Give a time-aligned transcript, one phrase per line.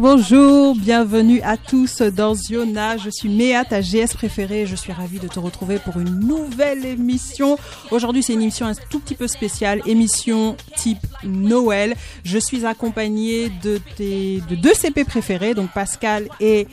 [0.00, 2.96] Bonjour, bienvenue à tous dans Ziona.
[2.96, 4.66] Je suis Méa, ta GS préférée.
[4.66, 7.56] Je suis ravie de te retrouver pour une nouvelle émission.
[7.92, 11.94] Aujourd'hui, c'est une émission un tout petit peu spéciale, émission type Noël.
[12.24, 16.66] Je suis accompagnée de, tes, de deux CP préférés, donc Pascal et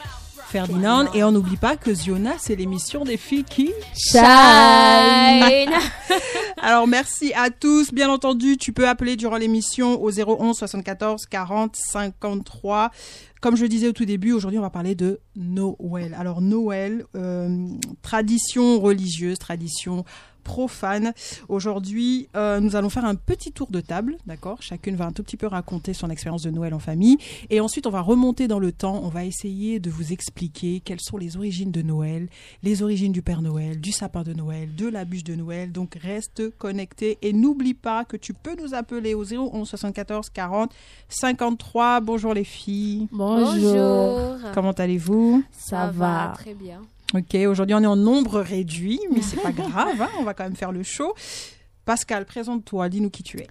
[0.51, 1.09] Ferdinand.
[1.13, 4.21] Et on n'oublie pas que Ziona, c'est l'émission des filles qui shine.
[6.61, 7.93] Alors merci à tous.
[7.93, 12.91] Bien entendu, tu peux appeler durant l'émission au 011 74 40 53.
[13.39, 16.15] Comme je le disais au tout début, aujourd'hui on va parler de Noël.
[16.19, 17.67] Alors Noël, euh,
[18.01, 20.03] tradition religieuse, tradition
[20.43, 21.13] profane.
[21.49, 24.61] Aujourd'hui, euh, nous allons faire un petit tour de table, d'accord?
[24.61, 27.17] Chacune va un tout petit peu raconter son expérience de Noël en famille.
[27.49, 29.01] Et ensuite, on va remonter dans le temps.
[29.03, 32.27] On va essayer de vous expliquer quelles sont les origines de Noël,
[32.63, 35.71] les origines du Père Noël, du sapin de Noël, de la bûche de Noël.
[35.71, 40.71] Donc, reste connecté et n'oublie pas que tu peux nous appeler au 01 74 40
[41.09, 42.01] 53.
[42.01, 43.07] Bonjour les filles.
[43.11, 44.37] Bonjour.
[44.53, 45.43] Comment allez-vous?
[45.51, 46.27] Ça, Ça va.
[46.27, 46.81] va très bien.
[47.13, 50.45] Ok, aujourd'hui on est en nombre réduit, mais c'est pas grave, hein, on va quand
[50.45, 51.13] même faire le show.
[51.83, 53.47] Pascal, présente-toi, dis-nous qui tu es.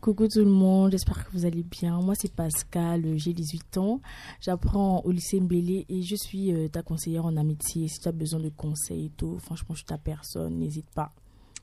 [0.00, 2.00] Coucou tout le monde, j'espère que vous allez bien.
[2.00, 4.00] Moi c'est Pascal, euh, j'ai 18 ans.
[4.40, 7.86] J'apprends au lycée Mbélé et je suis euh, ta conseillère en amitié.
[7.86, 11.12] Si tu as besoin de conseils et tout, franchement je suis ta personne, n'hésite pas.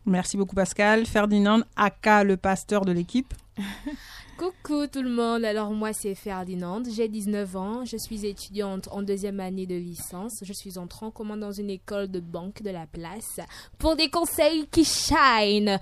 [0.06, 1.06] Merci beaucoup Pascal.
[1.06, 3.34] Ferdinand, aka le pasteur de l'équipe.
[4.38, 9.04] Coucou tout le monde, alors moi c'est Ferdinand, j'ai 19 ans, je suis étudiante en
[9.04, 12.88] deuxième année de licence, je suis entrant comment dans une école de banque de la
[12.88, 13.40] place
[13.78, 15.80] pour des conseils qui shine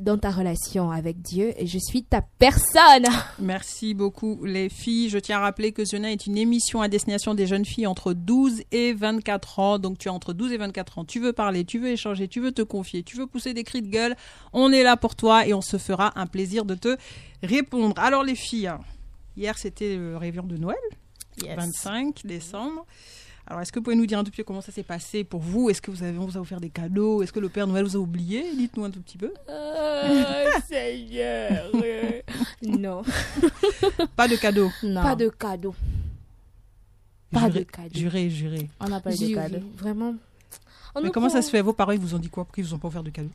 [0.00, 3.06] dans ta relation avec Dieu et je suis ta personne.
[3.38, 5.08] Merci beaucoup les filles.
[5.08, 8.12] Je tiens à rappeler que Zona est une émission à destination des jeunes filles entre
[8.12, 9.78] 12 et 24 ans.
[9.78, 12.40] Donc tu as entre 12 et 24 ans, tu veux parler, tu veux échanger, tu
[12.40, 14.16] veux te confier, tu veux pousser des cris de gueule.
[14.52, 16.96] On est là pour toi et on se fera un plaisir de te
[17.42, 17.94] répondre.
[17.98, 18.80] Alors les filles, hein,
[19.36, 20.76] hier c'était le réveillon de Noël,
[21.56, 22.86] 25 décembre.
[23.46, 25.22] Alors, est-ce que vous pouvez nous dire un tout petit peu comment ça s'est passé
[25.22, 25.68] pour vous?
[25.68, 27.22] Est-ce que vous avez, on vous a offert des cadeaux?
[27.22, 28.42] Est-ce que le Père Noël vous a oublié?
[28.56, 29.32] Dites-nous un tout petit peu.
[29.50, 31.70] Euh, Seigneur.
[32.62, 33.02] non,
[34.16, 34.70] Pas de cadeaux.
[34.82, 35.74] Non, pas de cadeau.
[37.30, 37.90] Pas de Juré, cadeau.
[37.98, 38.70] Juré, juré.
[38.80, 39.66] on n'a pas eu de Juré, cadeau.
[39.76, 40.14] Vraiment.
[40.94, 41.60] On Mais comment ça se fait?
[41.60, 42.44] Vos parents ils vous ont dit quoi?
[42.44, 43.30] Pourquoi ils vous ont pas offert de cadeaux?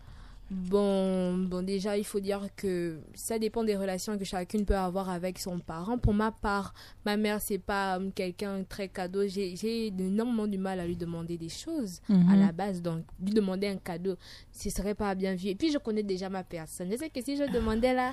[0.51, 5.09] Bon, bon, déjà, il faut dire que ça dépend des relations que chacune peut avoir
[5.09, 5.97] avec son parent.
[5.99, 6.73] Pour ma part,
[7.05, 9.27] ma mère, c'est pas euh, quelqu'un très cadeau.
[9.27, 12.29] J'ai énormément du mal à lui demander des choses Mhm.
[12.31, 12.81] à la base.
[12.81, 14.15] Donc, lui demander un cadeau,
[14.51, 15.49] ce serait pas bien vu.
[15.49, 16.89] Et puis, je connais déjà ma personne.
[16.91, 18.11] Je sais que si je demandais là,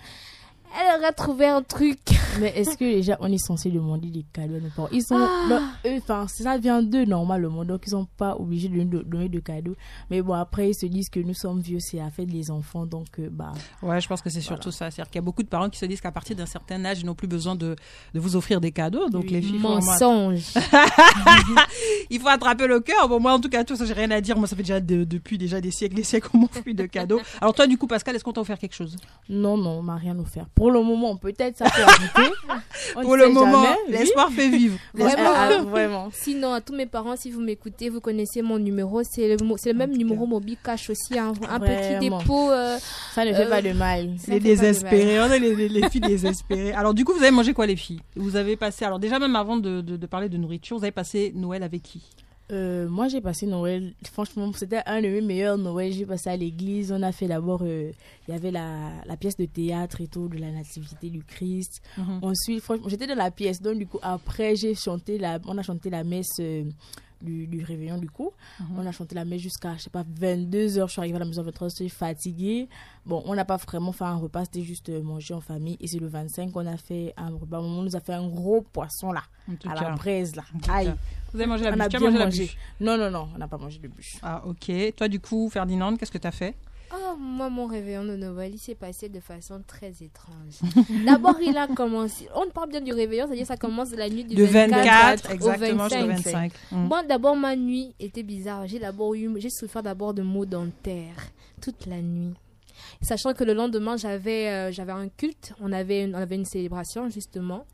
[0.75, 1.99] elle aurait trouvé un truc.
[2.41, 4.89] Mais est-ce que déjà on est censé demander des cadeaux à nos parents?
[4.93, 5.61] Ils sont, Ah.
[5.99, 9.41] enfin ça vient d'eux normalement, donc ils sont pas obligés de nous do- donner de
[9.41, 9.75] cadeaux.
[10.11, 12.85] Mais bon après ils se disent que nous sommes vieux, c'est à faire des enfants,
[12.85, 14.91] donc euh, bah Ouais, je pense que c'est surtout ça.
[14.91, 17.01] C'est-à-dire qu'il y a beaucoup de parents qui se disent qu'à partir d'un certain âge,
[17.01, 17.75] ils n'ont plus besoin de,
[18.13, 19.09] de vous offrir des cadeaux.
[19.09, 19.31] Donc Oui.
[19.31, 20.53] les filles, Mensonge.
[22.11, 23.09] il faut attraper le cœur.
[23.09, 24.37] Bon, moi, en tout cas, tout ça, j'ai rien à dire.
[24.37, 26.87] Moi, ça fait déjà de- depuis déjà des siècles, des siècles, on m'offre plus de
[26.87, 27.21] cadeaux.
[27.41, 28.97] Alors toi, du coup, Pascal, est-ce qu'on t'a offert quelque chose?
[29.29, 30.47] Non non, on m'a rien offert.
[30.57, 32.33] Pour le moment peut-être ça peut arriver.
[33.03, 33.93] Pour le moment, oui.
[33.93, 34.79] l'espoir fait vivre.
[34.95, 35.31] Vraiment.
[35.35, 36.09] ah, vraiment.
[36.13, 39.03] Sinon, à tous mes parents, si vous m'écoutez, vous connaissez mon numéro.
[39.03, 41.19] C'est le, mo- c'est le même numéro mobile cash aussi.
[41.19, 41.33] hein.
[41.49, 42.51] Un petit dépôt.
[42.51, 42.79] euh,
[43.15, 44.11] Ça ne fait Euh, pas de mal.
[44.19, 46.73] Ça Les désespérés, on est les, les- les filles désespérées.
[46.73, 48.01] Alors du coup, vous avez mangé quoi les filles?
[48.15, 50.93] Vous avez passé, alors déjà même avant de, de- de parler de nourriture, vous avez
[50.93, 52.03] passé Noël avec qui?
[52.53, 53.93] Euh, moi, j'ai passé Noël.
[54.13, 55.93] Franchement, c'était un de mes meilleurs Noël.
[55.93, 56.93] J'ai passé à l'église.
[56.93, 57.91] On a fait d'abord, euh,
[58.29, 61.83] il y avait la, la pièce de théâtre et tout, de la nativité du Christ.
[61.99, 62.21] Mhm.
[62.23, 63.61] Ensuite, franchement, j'étais dans la pièce.
[63.61, 66.65] Donc, du coup, après, j'ai chanté la, on a chanté la messe euh,
[67.23, 68.31] du, du réveillon, du coup.
[68.61, 68.67] Mhm.
[68.79, 70.89] On a chanté la messe jusqu'à, je sais pas, 22 heures.
[70.89, 72.69] Je suis arrivée à la maison à 23 j'étais fatiguée.
[73.05, 75.77] Bon, on n'a pas vraiment fait un repas, c'était juste euh, manger en famille.
[75.81, 77.61] Et c'est le 25 qu'on a fait un repas.
[77.61, 79.23] Maman nous a fait un gros poisson là,
[79.69, 80.45] à la braise là.
[80.69, 80.93] Aïe.
[81.33, 82.43] Vous avez mangé la On bûche a Tu as bien mangé la mangé.
[82.45, 84.17] bûche Non, non, non, on n'a pas mangé de bûche.
[84.23, 84.71] Ah ok.
[84.97, 86.55] Toi du coup, Ferdinand, qu'est-ce que tu as fait?
[86.95, 90.61] Oh, moi, mon réveillon de Noël, il s'est passé de façon très étrange.
[91.07, 92.29] D'abord, il a commencé.
[92.35, 95.35] On parle bien du réveillon, c'est-à-dire ça commence la nuit du De 24, 24, au
[95.35, 96.25] exactement, jusqu'au 25.
[96.25, 96.53] 25.
[96.73, 96.89] Mm.
[96.89, 98.67] Bon, d'abord, ma nuit était bizarre.
[98.69, 101.31] J'ai d'abord eu, j'ai souffert d'abord de maux dentaires
[101.61, 102.35] toute la nuit.
[103.03, 105.55] Sachant que le lendemain, j'avais, euh, j'avais un culte.
[105.61, 107.67] On avait, une- on avait une célébration, justement.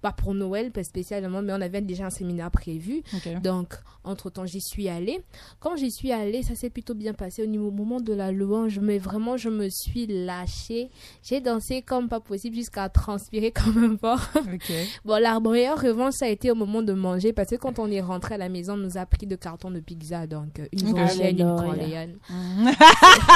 [0.00, 3.02] Pas pour Noël, pas spécialement, mais on avait déjà un séminaire prévu.
[3.42, 3.74] Donc,
[4.04, 5.20] entre-temps, j'y suis allée.
[5.60, 8.32] Quand j'y suis allée, ça s'est plutôt bien passé au niveau au moment de la
[8.32, 10.90] louange, mais vraiment, je me suis lâchée.
[11.22, 14.20] J'ai dansé comme pas possible jusqu'à transpirer quand même fort.
[14.36, 14.72] Ok.
[15.04, 17.90] Bon, la meilleure revanche, ça a été au moment de manger, parce que quand on
[17.90, 20.66] est rentré à la maison, on nous a pris de cartons de pizza, donc euh,
[20.72, 22.18] une chaîne, une coréenne.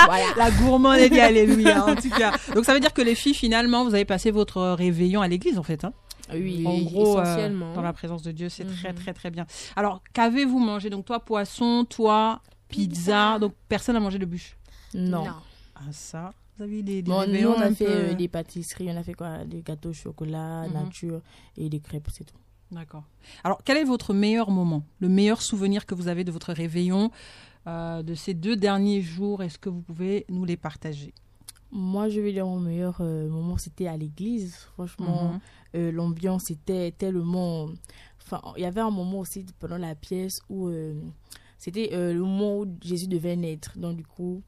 [0.07, 0.25] Voilà.
[0.37, 2.33] La gourmande est dit alléluia en tout cas.
[2.55, 5.59] Donc ça veut dire que les filles finalement vous avez passé votre réveillon à l'église
[5.59, 5.85] en fait.
[5.85, 5.93] Hein
[6.35, 6.67] Oui.
[6.67, 7.73] En gros, euh, essentiellement.
[7.75, 8.99] dans la présence de Dieu, c'est très Mhm.
[8.99, 9.47] très très bien.
[9.77, 10.91] Alors, qu'avez-vous mangé?
[10.91, 12.89] Donc toi, poisson, toi, pizza.
[12.95, 13.39] Pizza.
[13.39, 14.57] Donc personne n'a mangé de bûche?
[14.95, 15.25] Non.
[15.75, 18.15] Ah ça, vous avez eu des, des Bon, nous, on a un fait peu- euh,
[18.15, 19.45] des pâtisseries, on a fait quoi?
[19.45, 20.73] Des gâteaux au chocolat, Mhm.
[20.75, 21.21] nature
[21.57, 22.37] et des crêpes, c'est tout.
[22.71, 23.05] D'accord.
[23.45, 24.83] Alors, quel est votre meilleur moment?
[25.01, 27.11] Le meilleur souvenir que vous avez de votre réveillon
[27.67, 29.43] euh, de ces deux derniers jours?
[29.43, 31.13] Est-ce que vous pouvez nous les partager?
[31.73, 34.55] Moi, je vais dire mon meilleur euh, moment, c'était à l'église.
[34.75, 35.41] Franchement, Mhm.
[35.77, 37.69] euh, l'ambiance était tellement.
[38.23, 40.95] Enfin, il y avait un moment aussi pendant la pièce où euh,
[41.59, 43.73] c'était le moment où Jésus devait naître.
[43.79, 44.43] Donc, du coup,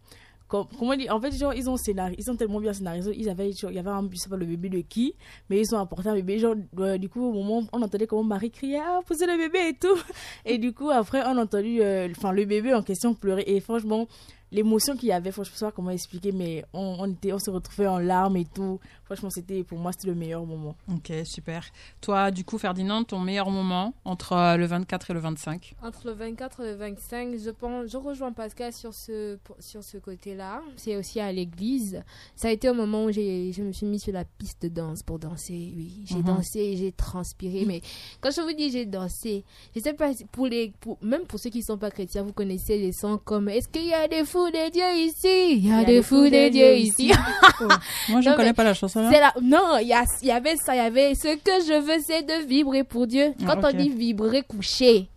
[0.49, 3.13] com- comment dire En fait, genre, ils ont, scénarisé, ils ont tellement bien scénarisé.
[3.17, 5.15] Ils avaient, genre, il y avait un, je sais pas le bébé de qui,
[5.49, 6.39] mais ils ont apporté un bébé.
[6.39, 9.71] Genre, euh, du coup, au moment on entendait comment Marie criait Ah, posez le bébé
[9.71, 9.99] et tout.
[10.45, 13.45] Et du coup, après, on a entendu euh, le bébé en question pleurer.
[13.47, 14.07] Et franchement,
[14.55, 17.51] l'émotion qu'il y avait, franchement, je sais pas comment expliquer, mais on, était, on se
[17.51, 18.79] retrouvait en larmes et tout.
[19.05, 20.75] Franchement, c'était pour moi, c'était le meilleur moment.
[20.91, 21.65] Ok, super.
[22.01, 26.07] Toi, du coup, Ferdinand, ton meilleur moment entre euh, le 24 et le 25 Entre
[26.07, 30.63] le 24 et le 25, je pense, je rejoins Pascal sur ce, sur ce côté-là.
[30.77, 32.03] C'est aussi à l'église.
[32.35, 34.69] Ça a été au moment où j'ai, je me suis mis sur la piste de
[34.69, 35.73] danse pour danser.
[35.77, 36.23] Oui, j'ai Mhm.
[36.23, 37.65] dansé et j'ai transpiré.
[37.67, 37.83] Mais
[38.21, 39.45] quand je vous dis j'ai dansé,
[39.77, 42.79] je sais pas, pour les, pour- même pour ceux qui sont pas chrétiens, vous connaissez
[42.79, 45.57] les sons comme Est-ce qu'il y a des fous de Dieu ici?
[45.59, 47.13] Il y a, des fous de Dieu ici.
[48.09, 49.11] Moi, je ne Non, connais mais pas la chanson là.
[49.13, 49.35] C'est la...
[49.43, 52.03] Non, il y, a- il y avait ça, il y avait ce que je veux,
[52.07, 53.33] c'est de vibrer pour Dieu.
[53.41, 53.75] Quand Ah, ok.
[53.75, 55.09] on dit vibrer couché,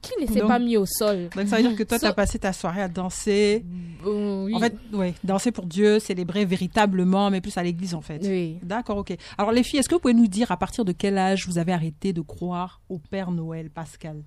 [0.00, 1.28] qui ne s'est pas mis au sol?
[1.34, 3.64] Donc, ça veut dire que toi, tu as So- passé ta soirée à danser.
[4.02, 4.54] Bon, oui.
[4.54, 8.20] En fait, ouais, danser pour Dieu, célébrer véritablement, mais plus à l'église, en fait.
[8.24, 8.58] oui.
[8.62, 9.16] D'accord, ok.
[9.36, 11.58] Alors, les filles, est-ce que vous pouvez nous dire à partir de quel âge vous
[11.58, 14.22] avez arrêté de croire au Père Noël, Pascal?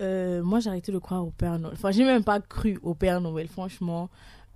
[0.00, 1.74] Euh, moi, j'ai arrêté de croire au Père Noël.
[1.76, 4.08] Enfin, j'ai même pas cru au Père Noël, franchement.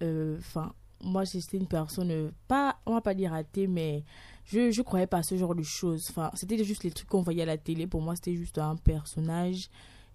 [0.03, 0.73] Euh, Enfin,
[1.03, 4.05] moi, j'étais une personne, euh, pas, on va pas dire athée, mais
[4.45, 6.07] je, je croyais pas à ce genre de choses.
[6.11, 7.87] Enfin, c'était juste les trucs qu'on voyait à la télé.
[7.87, 9.69] Pour moi, c'était juste un personnage.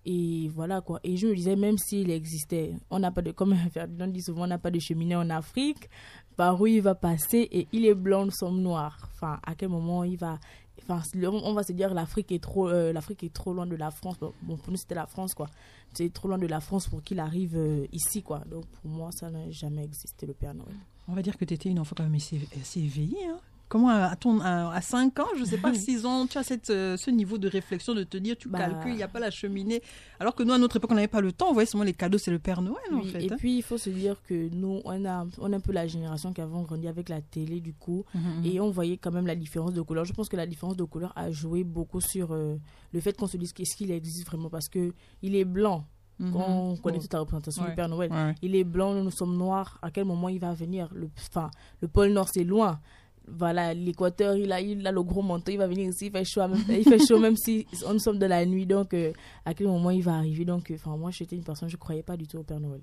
[0.06, 1.00] Et voilà quoi.
[1.04, 4.44] Et je me disais, même s'il existait, on n'a pas de, comme Ferdinand dit souvent,
[4.44, 5.90] on n'a pas de cheminée en Afrique.
[6.36, 9.10] Par où il va passer et il est blanc, nous sommes noirs.
[9.14, 10.40] Enfin, à quel moment il va.
[10.84, 11.02] Enfin,
[11.44, 14.18] on va se dire l'Afrique est trop, euh, l'Afrique est trop loin de la France.
[14.20, 15.48] Bon, pour nous c'était la France quoi.
[15.94, 18.40] C'est trop loin de la France pour qu'il arrive euh, ici quoi.
[18.50, 20.76] Donc pour moi ça n'a jamais existé le Père Noël.
[21.08, 23.26] On va dire que tu étais une enfant quand même assez, assez éveillée.
[23.28, 23.40] Hein
[23.72, 26.70] Comment à, ton, à, à 5 ans, je sais pas, 6 ans, tu as cette,
[26.72, 28.60] euh, ce niveau de réflexion de te dire, tu Bah.
[28.60, 29.82] calcules, il n'y a pas la cheminée.
[30.20, 31.48] Alors que nous, à notre époque, on n'avait pas le temps.
[31.50, 33.24] On voyait seulement les cadeaux, c'est le Père Noël, en fait.
[33.24, 33.36] et hein.
[33.40, 36.34] puis il faut se dire que nous on a, on est un peu la génération
[36.34, 38.04] qui avons grandi avec la télé du coup.
[38.14, 38.46] Mhm.
[38.46, 40.04] Et on voyait quand même la différence de couleur.
[40.04, 42.58] Je pense que la différence de couleur a joué beaucoup sur euh,
[42.92, 45.86] le fait qu'on se dise qu'est-ce qu'il existe vraiment parce que il est blanc.
[46.24, 47.70] On connaît toute la représentation Ouais.
[47.70, 48.12] du Père Noël.
[48.12, 48.36] Ouais.
[48.44, 49.80] Il est blanc, nous, nous sommes noirs.
[49.82, 50.88] À quel moment il va venir?
[50.94, 51.50] Le, enfin,
[51.82, 52.80] le pôle Nord, c'est loin.
[53.28, 56.26] Voilà, l'équateur, il a, il a le gros manteau, il va venir ici, il fait
[56.26, 58.66] chaud, même- il fait chaud même si nous sommes de la nuit.
[58.66, 59.14] Donc, euh,
[59.46, 62.18] à quel moment il va arriver Donc, euh, moi, j'étais une personne, je croyais pas
[62.18, 62.82] du tout au Père Noël.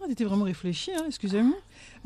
[0.00, 1.56] Ah, tu étais vraiment réfléchi, hein, excusez-moi.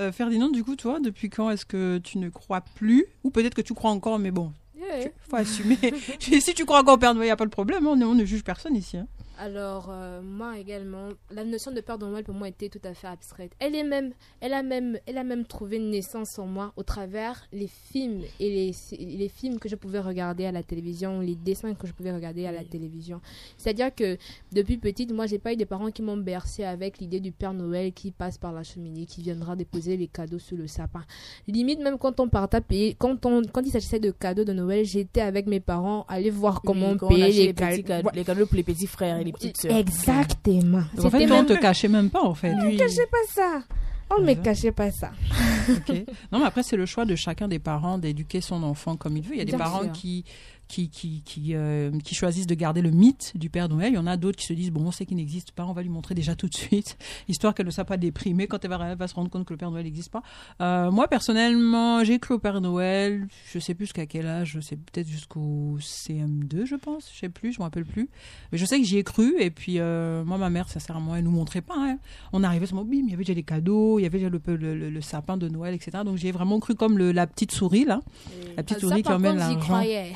[0.00, 3.54] Euh, Ferdinand, du coup, toi, depuis quand est-ce que tu ne crois plus Ou peut-être
[3.54, 5.10] que tu crois encore, mais bon, Yeah.
[5.28, 5.78] faut assumer.
[6.18, 7.96] si tu crois encore au Père Noël, il n'y a pas de problème, hein, on,
[7.96, 8.96] ne- on ne juge personne ici.
[8.96, 9.06] hein.
[9.38, 13.06] Alors, euh, moi également, la notion de Père Noël pour moi était tout à fait
[13.06, 13.52] abstraite.
[13.58, 16.82] Elle est même, elle a même, elle a même trouvé une naissance en moi au
[16.82, 21.34] travers les films et les, les films que je pouvais regarder à la télévision, les
[21.34, 23.20] dessins que je pouvais regarder à la télévision.
[23.56, 24.18] C'est-à-dire que
[24.52, 27.54] depuis petite, moi, j'ai pas eu des parents qui m'ont bercé avec l'idée du Père
[27.54, 31.04] Noël qui passe par la cheminée, qui viendra déposer les cadeaux sous le sapin.
[31.48, 34.84] Limite, même quand on partait payer, quand on, quand il s'agissait de cadeaux de Noël,
[34.84, 37.46] j'étais avec mes parents aller voir comment Oui, on payait les,
[38.14, 39.76] les cadeaux pour les petits frères et les petites sœurs.
[39.76, 40.82] Exactement.
[40.94, 42.52] Donc, en fait, C'était toi, on même te cachait même pas, en fait.
[42.64, 42.76] Oui.
[42.76, 43.62] cachait pas ça.
[44.14, 45.10] On ne me cachait pas ça.
[45.70, 45.94] Ok.
[46.30, 49.22] Non, mais après, c'est le choix de chacun des parents d'éduquer son enfant comme il
[49.22, 49.34] veut.
[49.34, 49.92] Il y a des Bien parents sûr.
[49.92, 50.24] qui,
[50.72, 53.92] qui, qui, qui, euh, qui choisissent de garder le mythe du Père Noël.
[53.92, 55.74] Il y en a d'autres qui se disent, bon, on sait qu'il n'existe pas, on
[55.74, 56.96] va lui montrer déjà tout de suite,
[57.28, 59.52] histoire qu'elle ne soit pas déprimée quand elle va, elle va se rendre compte que
[59.52, 60.22] le Père Noël n'existe pas.
[60.62, 64.76] Euh, moi, personnellement, j'ai cru au Père Noël, je sais plus jusqu'à quel âge, c'est
[64.76, 68.08] peut-être jusqu'au CM2, je pense, je sais plus, je me rappelle plus.
[68.50, 71.24] Mais je sais que j'y ai cru, et puis euh, moi, ma mère, sincèrement, elle
[71.24, 71.74] nous montrait pas.
[71.76, 71.98] hein.
[72.32, 74.40] On arrivait mon bim, il y avait déjà des cadeaux, il y avait déjà le,
[74.46, 75.98] le, le- le sapin de Noël, etc.
[76.04, 78.00] Donc j'ai vraiment cru comme la petite souris, là.
[78.56, 79.58] La petite ça, souris qui emmène l'argent.
[79.58, 80.12] croyais.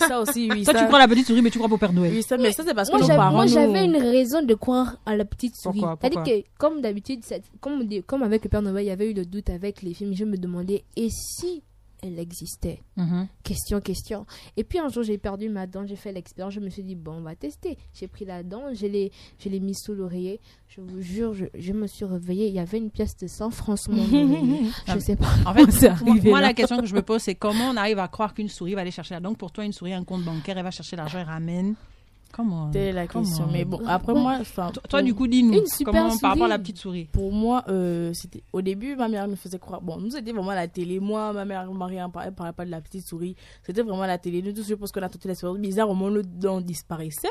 [0.00, 0.64] Oui, ça aussi, oui.
[0.64, 2.12] Toi, ça, tu crois à la petite souris, mais tu crois pas au Père Noël.
[2.14, 3.32] Oui, ça, mais ça, c'est parce que Moi, nos parents.
[3.32, 5.80] moi, nous- j'avais une raison de croire à la petite souris.
[6.00, 7.20] C'est-à-dire que, comme d'habitude,
[7.60, 10.14] comme, comme avec le Père Noël, il y avait eu le doute avec les films,
[10.14, 11.62] je me demandais, et si
[12.02, 12.82] elle existait.
[12.96, 13.28] Mhm.
[13.42, 14.26] Question, question.
[14.56, 16.94] Et puis un jour, j'ai perdu ma dent, j'ai fait l'expérience, je me suis dit,
[16.94, 17.76] bon, on va tester.
[17.94, 20.40] J'ai pris la dent, je l'ai, je l'ai mise sous l'oreiller.
[20.68, 23.50] Je vous jure, je, je me suis réveillée, il y avait une pièce de 100
[23.50, 24.70] francs mon oreiller.
[24.86, 25.28] Ah, Je sais pas.
[25.46, 28.08] En fait, moi, moi, la question que je me pose, c'est comment on arrive à
[28.08, 30.22] croire qu'une souris va aller chercher la Donc, pour toi, une souris a un compte
[30.24, 31.74] bancaire, elle va chercher l'argent et ramène.
[32.32, 33.46] Comment C'était la comment- question.
[33.50, 34.20] Mais bon, après Ouais.
[34.20, 35.64] moi, enfin, Toi, du coup, dis-nous.
[35.84, 39.26] Comment, par rapport à la petite souris Pour moi, euh, c'était au début, ma mère
[39.26, 39.80] me faisait croire.
[39.80, 41.00] Bon, nous c'était vraiment la télé.
[41.00, 43.34] Moi, ma mère, Marie, elle parlait, parlait pas de la petite souris.
[43.62, 44.42] C'était vraiment la télé.
[44.42, 47.28] Nous tous, je pense qu'on a tenté l'expérience bizarre au moment où le dent disparaissait.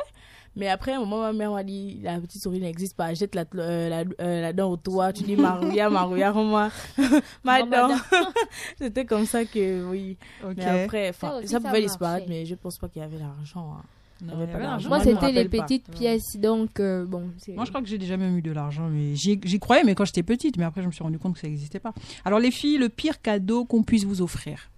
[0.55, 3.13] Mais après, à un moment, ma mère m'a dit la petite souris n'existe pas.
[3.13, 5.13] Jette la, euh, la, euh, la dent au toit.
[5.13, 6.69] Tu dis Marouya, Marouya, moi.
[7.43, 7.89] ma dent.
[8.77, 10.17] c'était comme ça que, oui.
[10.43, 10.53] Ok.
[10.57, 13.75] Mais après, enfin, Ça ça pouvait disparaître, mais je pense pas qu'il y avait l'argent.
[13.77, 13.83] hein.
[14.21, 14.89] Non, il y avait il y pas avait d'argent.
[14.89, 14.89] l'argent.
[14.89, 15.63] Moi, c'était les pas.
[15.63, 17.29] petites pièces, donc euh, bon.
[17.49, 20.05] Moi, je crois que j'ai déjà même eu de l'argent, mais j'y croyais, mais quand
[20.05, 21.93] j'étais petite, mais après, je me suis rendu compte que ça n'existait pas.
[22.25, 24.71] Alors, les filles, le pire cadeau qu'on puisse vous offrir,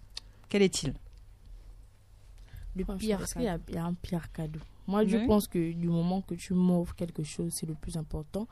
[0.49, 0.93] quel est-il?
[2.75, 4.59] Le pire pense qu'il y a- il y, a un pire cadeau.
[4.87, 5.27] Moi, je Oui.
[5.27, 8.47] pense que du moment que tu m'offres quelque chose, c'est le plus important.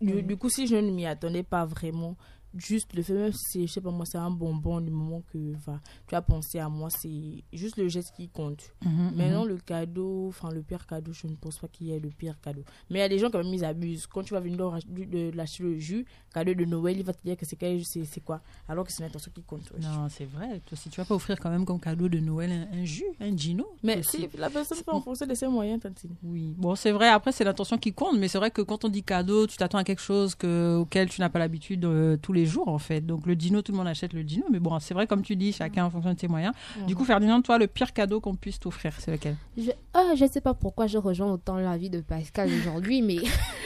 [0.00, 2.16] Du coup, si je ne m'y attendais pas vraiment,
[2.56, 5.22] juste le fait, même si c'est, je sais pas moi, c'est un bonbon, du moment
[5.32, 8.72] que va, tu as pensé à moi, c'est juste le geste qui compte.
[8.84, 12.00] Mhm, Maintenant, le cadeau, enfin, le pire cadeau, je ne pense pas qu'il y ait
[12.00, 12.62] le pire cadeau.
[12.90, 14.06] Mais il y a des gens, quand même, ils abusent.
[14.06, 16.04] Quand tu vas venir leur de lâcher le jus,
[16.36, 18.92] cadeau de Noël, il va te dire que c'est quel- c'est c'est quoi Alors que
[18.92, 19.72] c'est l'intention qui compte.
[19.80, 20.60] Non, c'est vrai.
[20.66, 23.04] Toi, si tu vas pas offrir quand même comme cadeau de Noël un, un jus,
[23.20, 23.66] un gino.
[23.82, 26.10] Mais si la personne peut en fonction de ses moyens, Tantine.
[26.22, 27.08] Oui, bon, c'est vrai.
[27.08, 29.78] Après, c'est l'intention qui compte, mais c'est vrai que quand on dit cadeau, tu t'attends
[29.78, 33.00] à quelque chose que, auquel tu n'as pas l'habitude euh, tous les jours, en fait.
[33.00, 35.36] Donc, le dino, tout le monde achète le dino, mais bon, c'est vrai, comme tu
[35.36, 36.52] dis, chacun en fonction de ses moyens.
[36.86, 39.36] Du coup, Ferdinand, toi, le pire cadeau qu'on puisse t'offrir, c'est lequel?
[39.56, 43.20] Je, ah, je sais pas pourquoi je rejoins autant la vie de Pascal aujourd'hui, mais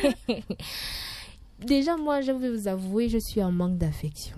[1.66, 4.36] déjà moi je vais vous avouer, je suis en manque d'affection.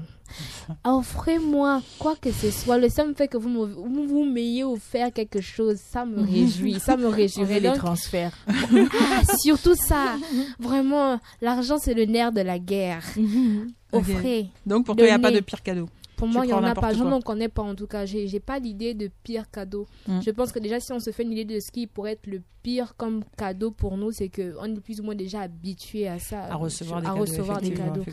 [0.84, 2.78] Offrez-moi quoi que ce soit.
[2.78, 6.80] Le simple fait que vous me- vous, vous m'ayez offert quelque chose, ça me réjouit,
[6.80, 7.06] ça me
[7.44, 8.32] vais les Donc, transferts.
[8.48, 10.16] ah, surtout ça,
[10.58, 13.04] vraiment, l'argent c'est le nerf de la guerre.
[13.92, 14.46] Offrez.
[14.64, 15.86] Donc, pour toi, il n'y a pas de pire cadeau.
[16.22, 16.92] Pour Tu moi, il n'y en a pas.
[16.94, 18.06] Je n'en connais pas en tout cas.
[18.06, 19.88] J'ai j'ai pas d'idée de pire cadeau.
[20.06, 20.20] Mm.
[20.24, 22.28] Je pense que déjà, si on se fait une idée de ce qui pourrait être
[22.28, 26.20] le pire comme cadeau pour nous, c'est qu'on est plus ou moins déjà habitué à
[26.20, 26.44] ça.
[26.44, 27.20] à recevoir des à cadeaux.
[27.22, 28.04] recevoir des cadeaux.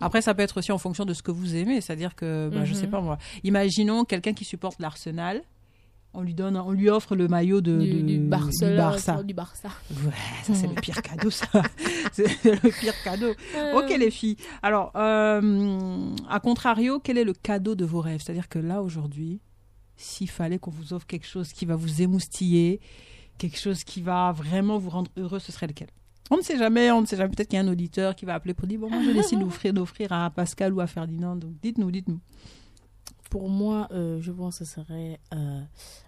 [0.00, 2.64] Après, ça peut être aussi en fonction de ce que vous aimez, c'est-à-dire que, bah,
[2.64, 2.78] je Mhm.
[2.80, 5.42] sais pas moi, imaginons quelqu'un qui supporte l'Arsenal,
[6.14, 9.22] on lui donne, on lui offre le maillot de, Du, de- du Barcelone, Barça.
[9.22, 9.68] du Barça.
[9.90, 10.12] Ouais,
[10.42, 11.46] ça c'est le pire cadeau, ça.
[12.12, 13.30] c'est le pire cadeau.
[13.74, 14.36] Ok les filles.
[14.62, 18.20] Alors, euh, à contrario, quel est le cadeau de vos rêves?
[18.24, 19.40] C'est-à-dire que là aujourd'hui,
[19.96, 22.80] s'il fallait qu'on vous offre quelque chose qui va vous émoustiller,
[23.36, 25.88] quelque chose qui va vraiment vous rendre heureux, ce serait lequel?
[26.30, 27.30] On ne sait jamais, on ne sait jamais.
[27.30, 29.38] Peut-être qu'il y a un auditeur qui va appeler pour dire bon, moi je décide
[29.40, 31.36] d'offrir, d'offrir à Pascal ou à Ferdinand.
[31.36, 32.20] Donc dites-nous, dites-nous.
[33.30, 35.60] Pour moi, euh, je pense que ce serait euh,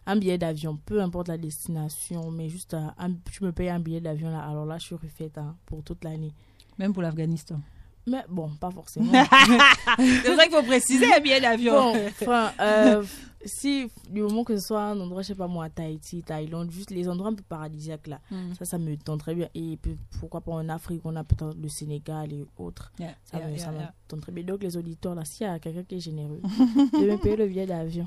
[0.06, 3.78] un billet d'avion, peu importe la destination, mais juste euh, un, tu me payes un
[3.78, 6.32] billet d'avion là, alors là je suis refaite hein, pour toute l'année.
[6.78, 7.60] Même pour l'Afghanistan.
[8.06, 9.12] Mais bon, pas forcément.
[9.98, 11.92] c'est vrai qu'il faut préciser un billet d'avion.
[11.92, 13.04] bon, enfin, euh,
[13.44, 16.90] si du moment que ce soit un endroit, je sais pas moi, Tahiti, Thaïlande, juste
[16.90, 18.54] les endroits un peu paradisiaques là, Mm.
[18.59, 19.49] ça, ça me tente très bien.
[19.54, 22.92] Et puis, pourquoi pas en Afrique, on a peut-être le Sénégal et autres.
[22.99, 23.94] Yeah, Ça, yeah, me, yeah, ça me yeah.
[24.09, 24.44] tente très bien.
[24.44, 27.47] Donc, les auditeurs là, s'il y a quelqu'un qui est généreux, de me payer le
[27.47, 28.06] billet d'avion.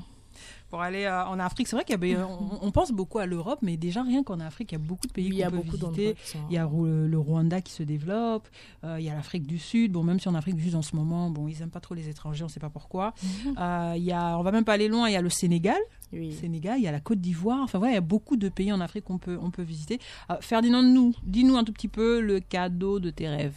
[0.70, 3.26] Pour aller euh, en Afrique, c'est vrai qu'il y a, on, on pense beaucoup à
[3.26, 5.76] l'Europe, mais déjà rien qu'en Afrique, il y a beaucoup de pays qu'on peut beaucoup
[5.94, 6.16] visiter.
[6.50, 8.48] Il y a Rou- le Rwanda qui se développe,
[8.82, 9.92] euh, il y a l'Afrique du Sud.
[9.92, 11.94] Bon, même si en Afrique du Sud en ce moment, bon, ils aiment pas trop
[11.94, 13.14] les étrangers, on sait pas pourquoi.
[13.58, 15.08] Euh, il y a, on va même pas aller loin.
[15.08, 15.78] Il y a le Sénégal,
[16.12, 16.32] Oui.
[16.32, 17.60] Sénégal, il y a la Côte d'Ivoire.
[17.62, 20.00] Enfin voilà, il y a beaucoup de pays en Afrique qu'on peut, on peut visiter.
[20.30, 23.54] Euh, Ferdinand, nous, dis-nous un tout petit peu le cadeau de tes rêves.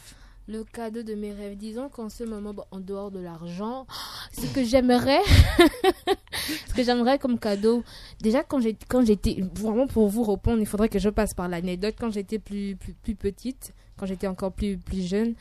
[0.50, 1.58] Le cadeau de mes rêves.
[1.58, 3.86] Disons qu'en ce moment, bon, en dehors de l'argent,
[4.32, 5.20] ce que j'aimerais,
[6.68, 7.84] ce que j'aimerais comme cadeau,
[8.22, 11.48] déjà quand j'ai- quand j'étais, vraiment pour vous répondre, il faudrait que je passe par
[11.50, 11.96] l'anecdote.
[12.00, 15.34] Quand j'étais plus, plus, plus petite, quand j'étais encore plus, plus jeune,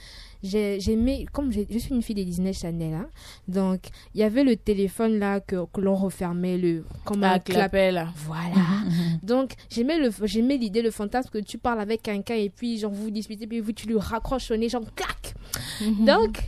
[0.43, 3.09] j'ai- j'aimais, comme je suis une fille des Disney Channel, hein,
[3.49, 3.81] donc
[4.15, 7.55] il y avait le téléphone là que, que l'on refermait, le, comme un Ah, clap-
[7.71, 8.09] clapet là.
[8.17, 8.55] Voilà.
[9.23, 12.93] Donc, j'aimais le, j'aimais l'idée, le fantasme que tu parles avec quelqu'un et puis, genre,
[12.93, 15.35] vous vous disputez, puis vous, tu lui raccroches au nez, genre, clac.
[16.01, 16.39] Donc,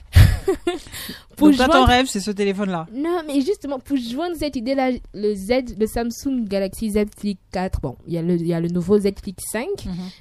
[1.37, 2.87] pour Donc toi, ton joindre, rêve, c'est ce téléphone-là.
[2.93, 7.81] non, mais justement, pour joindre cette idée-là, le Z, le Samsung Galaxy Z Flip 4,
[7.81, 9.67] bon, il y a le, il y a le nouveau Z Flip 5,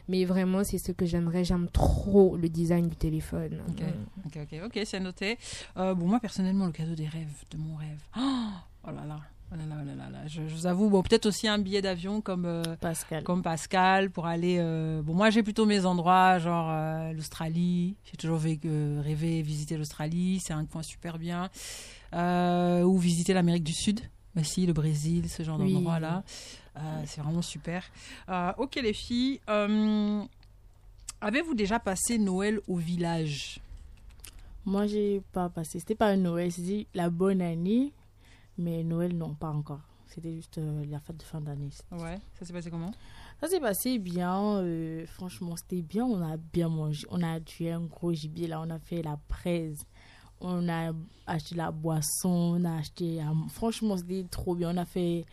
[0.08, 1.44] mais vraiment, c'est ce que j'aimerais.
[1.44, 3.62] J'aime trop le design du téléphone.
[3.70, 3.82] Ok.
[3.82, 4.22] Mm.
[4.26, 5.38] Ok, ok, ok, c'est noté.
[5.78, 8.00] Euh, bon, moi, personnellement, le cadeau des rêves, de mon rêve.
[8.18, 9.20] Oh, là là.
[9.52, 10.28] Oh là là, oh là là là.
[10.28, 13.24] Je, je vous avoue, bon, peut-être aussi un billet d'avion comme, euh, Pascal.
[13.24, 14.58] comme Pascal pour aller.
[14.60, 17.96] euh, Bon, moi, j'ai plutôt mes endroits, genre euh, l'Australie.
[18.04, 20.42] J'ai toujours rêvé visiter l'Australie.
[20.44, 21.50] C'est un coin super bien.
[22.14, 24.02] Ou visiter l'Amérique du Sud
[24.38, 25.74] aussi le Brésil, ce genre Oui.
[25.74, 26.24] d'endroit-là.
[27.06, 27.90] C'est vraiment super.
[28.58, 29.40] Ok les filles,
[31.22, 33.60] avez-vous déjà passé Noël au village?
[34.66, 35.80] Moi, j'ai pas passé.
[35.80, 37.94] C'était pas un Noël, c'était la bonne année.
[38.58, 39.82] Mais Noël, non, pas encore.
[40.08, 41.70] C'était juste euh, la fête de fin d'année.
[41.92, 42.92] Ouais, ça s'est passé comment?
[43.42, 44.58] Ça s'est passé bien.
[44.58, 46.06] euh, franchement, c'était bien.
[46.06, 47.06] On a bien mangé.
[47.12, 48.48] On a tué un gros gibier.
[48.48, 49.84] Là, on a fait la braise.
[50.40, 50.92] On a
[51.28, 52.30] acheté la boisson.
[52.60, 53.22] On a acheté.
[53.22, 54.74] euh, franchement, c'était trop bien.
[54.74, 55.26] On a fait.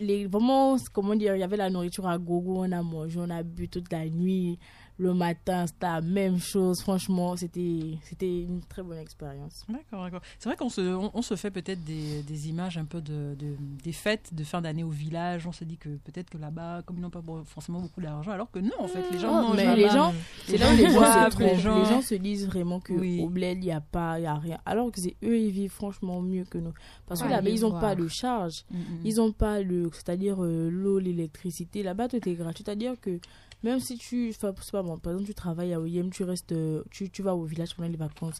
[0.00, 2.64] Les, vraiment, comment dire, il y avait la nourriture à gogo.
[2.64, 4.58] On a mangé, on a bu toute la nuit.
[5.00, 6.80] Le matin, c'était la même chose.
[6.82, 9.64] Franchement, c'était une très bonne expérience.
[9.68, 10.20] D'accord, d'accord.
[10.38, 13.34] C'est vrai qu'on se, on, on se fait peut-être des, des images un peu de,
[13.34, 15.46] de- des fêtes de fin d'année au village.
[15.46, 18.50] On se dit que peut-être que là-bas, comme ils n'ont pas forcément beaucoup d'argent, alors
[18.50, 20.12] que non, en fait, les gens mais les gens,
[20.48, 20.66] les gens
[21.30, 23.20] se les gens- se disent vraiment que Oui.
[23.22, 24.58] au bled, il n'y a pas, il y a rien.
[24.66, 26.74] Alors que eux, ils vivent franchement mieux que nous.
[27.06, 28.64] Parce que Ouais, là-bas, ils n'ont pas de charge.
[28.70, 28.82] Mm, mm.
[29.04, 31.82] Ils n'ont pas le, c'est-à-dire euh, l'eau, l'électricité.
[31.82, 32.64] Là-bas, tout est gratuit.
[32.66, 33.18] C'est-à-dire que
[33.62, 36.54] même si tu, enfin, c'est pas bon, par exemple, tu travailles à OIM, tu restes,
[36.90, 38.38] tu, tu vas au village pendant les vacances.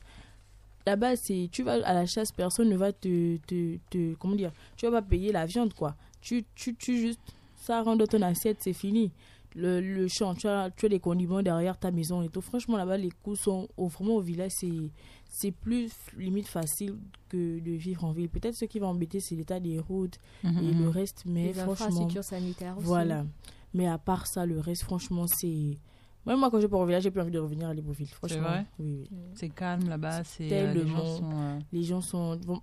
[0.87, 4.51] Là-bas, c'est, tu vas à la chasse, personne ne va te, te, te- comment dire,
[4.77, 5.95] tu vas pas payer la viande, quoi.
[6.23, 7.21] Tu, tu, tu juste,
[7.57, 9.11] ça rentre dans ton assiette, c'est fini.
[9.57, 12.41] Le, le champ, tu as, tu as des condiments derrière ta maison et tout.
[12.41, 14.91] Franchement, là-bas, les coûts sont, au, vraiment au village, c'est,
[15.29, 16.97] c'est plus limite facile
[17.29, 18.29] que de vivre en ville.
[18.29, 20.83] Peut-être ce qui va embêter, c'est l'état des routes Mhm, et mhm.
[20.85, 22.87] le reste, mais Les franchement, sanitaires aussi.
[22.87, 23.27] voilà.
[23.75, 25.79] Mais à part ça, le reste, franchement, c'est.
[26.27, 28.09] Même moi, quand je pars au village, j'ai plus envie de revenir à Libreville.
[28.09, 28.67] Franchement, vrai?
[28.79, 29.19] Oui, oui.
[29.35, 31.31] C'est calme là-bas, c'est euh, les gens sont.
[31.33, 32.37] euh, Les gens sont.
[32.47, 32.61] bon,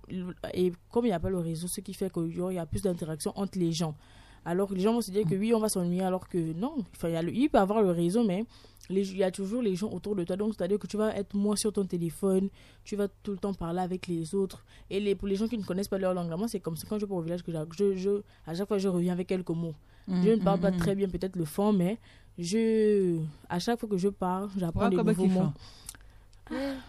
[0.54, 2.82] Et comme il n'y a pas le réseau, ce qui fait qu'il y a plus
[2.82, 3.96] d'interaction entre les gens.
[4.44, 6.76] Alors que les gens vont se dire que oui, on va s'ennuyer, alors que non.
[6.94, 8.44] Enfin, il, y a le- il peut avoir le réseau, mais
[8.88, 10.36] il y a toujours les gens autour de toi.
[10.36, 12.48] Donc, c'est-à-dire que tu vas être moins sur ton téléphone,
[12.84, 14.64] tu vas tout le temps parler avec les autres.
[14.88, 16.86] Et les, pour les gens qui ne connaissent pas leur langue, moi, c'est comme ça
[16.88, 19.50] quand je pars au village que je, je, à chaque fois, je reviens avec quelques
[19.50, 19.74] mots.
[20.08, 21.98] Je ne parle pas très bien peut-être le fond, mais
[22.38, 23.18] je,
[23.48, 25.52] à chaque fois que je parle, j'apprends Ouais, des nouveaux mots.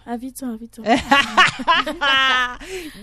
[0.06, 0.80] Ah, vite, hein, vite.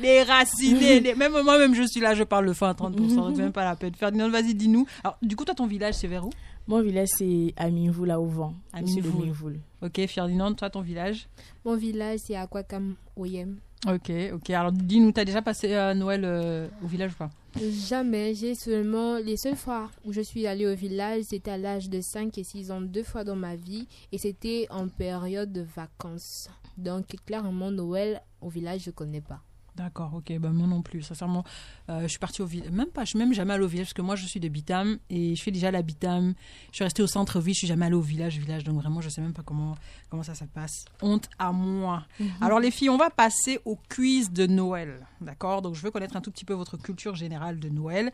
[0.00, 1.00] Déraciné.
[1.00, 3.16] dé- Même moi-même, je suis là, je parle le fin à 30%.
[3.16, 3.94] donc c'est même pas la peine.
[3.94, 4.86] Ferdinand, vas-y, dis-nous.
[5.04, 6.30] Alors, du coup, toi, ton village, c'est vers où?
[6.66, 8.54] Mon village, c'est à Minvoul, là, au vent.
[8.72, 8.80] À.
[8.82, 9.60] Minvoul.
[9.82, 11.28] Ok, Ferdinand, toi, ton village?
[11.64, 13.56] Mon village, c'est à Kwakam, Oyem.
[13.86, 14.50] Ok, ok.
[14.50, 17.30] Alors, dis-nous, t'as déjà passé euh, Noël euh, au village ou pas?
[17.58, 19.16] Jamais, j'ai seulement.
[19.16, 22.44] Les seules fois où je suis allée au village, c'était à l'âge de 5 et
[22.44, 26.50] 6 ans, deux fois dans ma vie, et c'était en période de vacances.
[26.76, 29.40] Donc, clairement, Noël au village, je connais pas.
[29.76, 31.44] D'accord, ok, bah moi non plus, sincèrement.
[31.90, 33.88] Euh, je suis partie au village, même pas, je suis même jamais allée au village,
[33.88, 36.34] parce que moi je suis de Bitam, et je fais déjà la Bitam.
[36.70, 39.10] Je suis restée au centre-ville, je suis jamais allée au village, village, donc vraiment je
[39.10, 39.74] sais même pas comment,
[40.08, 40.86] comment ça, ça passe.
[41.02, 42.04] Honte à moi.
[42.40, 45.60] Alors les filles, on va passer au quiz de Noël, d'accord?
[45.60, 48.12] Donc je veux connaître un tout petit peu votre culture générale de Noël.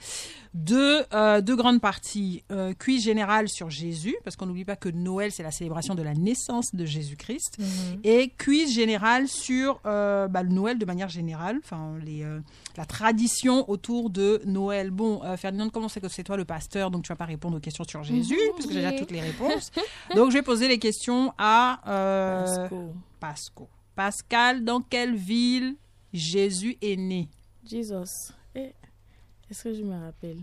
[0.54, 2.42] Deux, euh, deux grandes parties.
[2.50, 6.02] Euh, quiz général sur Jésus, parce qu'on n'oublie pas que Noël c'est la célébration de
[6.02, 7.58] la naissance de Jésus-Christ
[8.02, 12.40] et quiz général sur euh, bah, le Noël de manière générale, enfin les, euh,
[12.76, 14.90] la tradition autour de Noël.
[14.90, 17.56] Bon, euh, Ferdinand, comment c'est que c'est toi le pasteur, donc tu vas pas répondre
[17.56, 19.70] aux questions sur Jésus, parce que j'ai déjà toutes les réponses.
[20.14, 22.94] donc je vais poser les questions à euh, Pasco.
[23.20, 23.68] Pasco.
[23.94, 25.76] Pascal, dans quelle ville
[26.12, 27.28] Jésus est né?
[27.64, 28.32] Jesus.
[28.54, 28.72] Eh,
[29.50, 30.38] Est-ce que je me rappelle?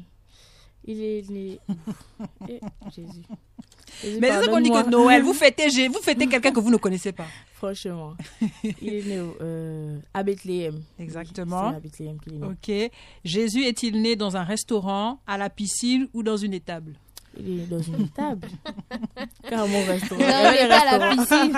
[0.85, 1.59] Il est né.
[2.49, 2.59] Eh,
[2.95, 3.23] Jésus.
[4.19, 4.89] Mais c'est ça qu'on dit que.
[4.89, 7.27] Noël, vous fêtez, vous fêtez quelqu'un que vous ne connaissez pas.
[7.53, 8.13] Franchement.
[8.81, 10.81] Il est né euh, à Bethléem.
[10.99, 11.71] Exactement.
[11.71, 12.47] C'est à Bethléem qu'il est né.
[12.47, 12.91] Ok.
[13.23, 16.95] Jésus est-il né dans un restaurant, à la piscine ou dans une étable?
[17.37, 18.47] Il est dans une table.
[19.47, 20.19] Car mon restaurant.
[20.21, 21.57] Non, il le était à la piscine.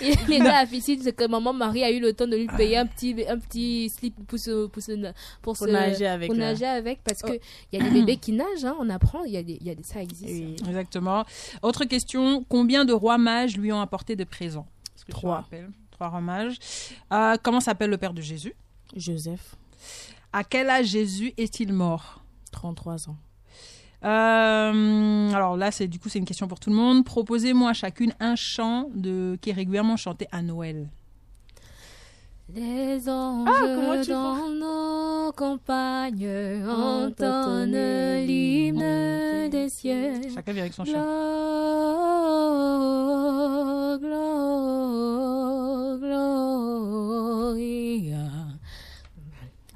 [0.00, 2.46] Il était à la piscine, c'est que maman Marie a eu le temps de lui
[2.48, 6.28] payer un petit, un petit slip pour, se, pour, se, pour, Pour se- nager avec,
[6.28, 7.38] pour nager avec, parce que
[7.72, 9.66] il y a des bébés qui nagent, hein, on apprend, il y a des, il
[9.66, 10.24] y a des, ça existe.
[10.30, 10.56] Oui.
[10.66, 11.24] Exactement.
[11.62, 14.66] Autre question, combien de rois mages lui ont apporté des présents?
[15.10, 15.44] Trois.
[15.90, 16.56] Trois rois mages.
[17.12, 18.54] Euh, comment s'appelle le père de Jésus?
[18.96, 19.54] Joseph,
[20.32, 22.22] À quel âge Jésus est-il mort?
[22.52, 23.16] 33 ans.
[24.02, 27.04] Euh, alors là, c'est du coup c'est une question pour tout le monde.
[27.04, 30.88] Proposez-moi chacune un chant de qui est régulièrement chanté à Noël.
[32.54, 40.20] Les anges tu dans nos campagnes Entonnent entonnent l'hymne des cieux.
[40.34, 41.30] Chacun vient avec son chant.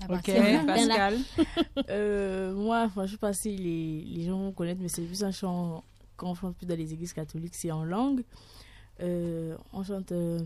[0.08, 0.30] Ok,
[0.66, 1.18] Pascal.
[1.90, 5.22] Euh, moi, enfin, je sais pas si les, les gens vont connaître, mais c'est plus
[5.24, 5.82] un chant
[6.16, 8.22] qu'on chante plus dans les églises catholiques, c'est en langue.
[9.02, 10.40] Euh, on chante euh,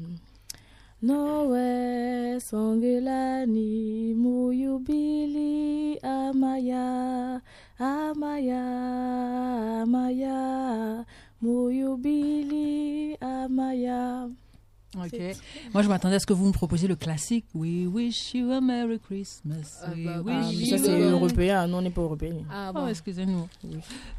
[1.02, 7.40] Noé Sangulani Muyubili Amaya,
[7.78, 8.62] Amaya,
[9.82, 11.04] Amaya,
[11.42, 14.28] Moyobili, Amaya.
[14.96, 15.20] Ok.
[15.74, 17.44] Moi, je m'attendais à ce que vous me proposiez le classique.
[17.54, 19.80] We wish you a Merry Christmas.
[19.84, 21.66] Ah We bah, wish Ah, ça, c'est européen.
[21.66, 22.36] Non, on n'est pas européen.
[22.50, 22.88] Ah Oh, bon.
[22.88, 23.46] excusez-nous.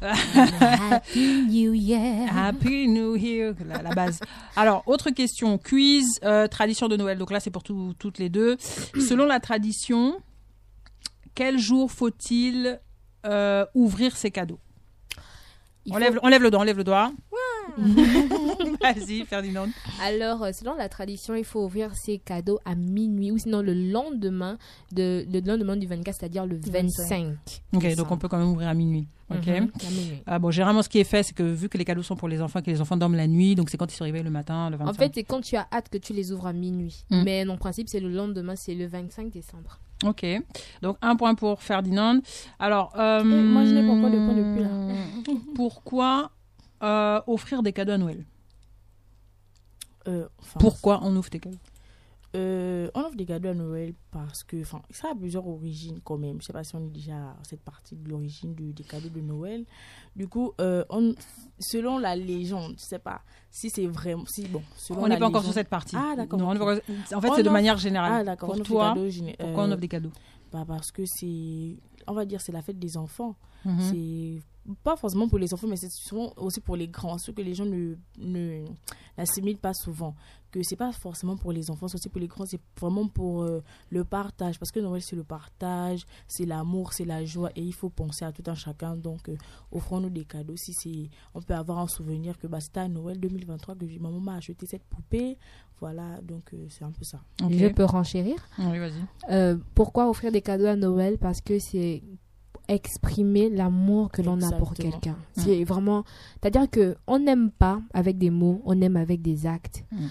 [0.00, 2.28] Happy New Year.
[2.36, 4.20] Happy New Year, la, la base.
[4.56, 7.18] Alors, autre question, quiz, euh, tradition de Noël.
[7.18, 8.56] Donc là, c'est pour tout- toutes les deux.
[9.08, 10.20] Selon la tradition,
[11.34, 12.78] quel jour faut-il
[13.26, 14.58] euh, ouvrir ses cadeaux?
[15.86, 17.10] Il on, faut- lève, on lève le doigt, on lève le doigt.
[18.80, 19.68] Vas-y, Ferdinand.
[20.02, 23.74] Alors, euh, selon la tradition, il faut ouvrir ses cadeaux à minuit ou sinon le
[23.74, 24.58] lendemain,
[24.92, 27.34] de, le lendemain du 24, c'est-à-dire le 25.
[27.74, 29.06] Ok, donc on peut quand même ouvrir à minuit.
[29.30, 29.46] Ok.
[29.46, 29.70] Mhm.
[30.26, 32.28] Ah bon, généralement, ce qui est fait, c'est que vu que les cadeaux sont pour
[32.28, 34.30] les enfants, que les enfants dorment la nuit, donc c'est quand ils se réveillent le
[34.30, 34.90] matin, le 25.
[34.90, 37.04] En fait, c'est quand tu as hâte que tu les ouvres à minuit.
[37.10, 37.22] Mm.
[37.24, 39.78] Mais en principe, c'est le lendemain, c'est le 25 décembre.
[40.04, 40.24] Ok.
[40.82, 42.20] Donc, un point pour Ferdinand.
[42.58, 45.40] Alors, euh, moi, je n'ai pas encore de point depuis, là.
[45.54, 46.30] Pourquoi
[46.82, 48.24] euh, offrir des cadeaux à Noël
[50.08, 51.58] Euh, enfin, Pourquoi on ouvre des cadeaux?
[52.36, 56.16] Euh, on offre des cadeaux à Noël parce que, enfin, ça a plusieurs origines quand
[56.16, 56.40] même.
[56.40, 59.20] Je sais pas si on est déjà à cette partie de l'origine des cadeaux de
[59.20, 59.64] Noël.
[60.14, 61.14] Du coup, on,
[61.58, 65.26] selon la légende, je sais pas si c'est vraiment, si bon, selon On n'est pas
[65.26, 65.96] encore sur cette partie.
[65.98, 68.12] Ah, d'accord, Non, encore- En fait, c'est de offre- manière générale.
[68.20, 68.50] Ah, d'accord.
[68.50, 70.12] Pour offre toi, cadeaux pourquoi on offre des cadeaux?
[70.52, 73.34] bah, parce que c'est, on va dire, c'est la fête des enfants.
[73.64, 73.80] Mhm.
[73.80, 74.38] C'est
[74.82, 77.54] pas forcément pour les enfants, mais c'est souvent aussi pour les grands, ce que les
[77.54, 78.64] gens ne, ne
[79.16, 80.14] n'assimilent pas souvent.
[80.50, 83.42] Que c'est pas forcément pour les enfants, c'est aussi pour les grands, c'est vraiment pour
[83.42, 84.58] euh, le partage.
[84.58, 88.24] Parce que Noël, c'est le partage, c'est l'amour, c'est la joie, et il faut penser
[88.24, 88.96] à tout un chacun.
[88.96, 89.36] Donc, euh,
[89.70, 90.56] offrons-nous des cadeaux.
[90.56, 94.20] Si c'est, on peut avoir un souvenir que bah, c'était à Noël 2023 que maman
[94.20, 95.38] m'a acheté cette poupée.
[95.80, 97.20] Voilà, donc euh, c'est un peu ça.
[97.42, 97.52] Ok.
[97.52, 98.36] Je peux renchérir?
[98.58, 99.02] Oui, vas-y.
[99.30, 101.16] Euh, pourquoi offrir des cadeaux à Noël?
[101.16, 102.02] Parce que c'est
[102.70, 105.16] exprimer l'amour que l'on a pour quelqu'un.
[105.36, 106.04] C'est vraiment,
[106.40, 109.84] c'est-à-dire que on n'aime pas avec des mots, on aime avec des actes.
[109.92, 110.06] Mm.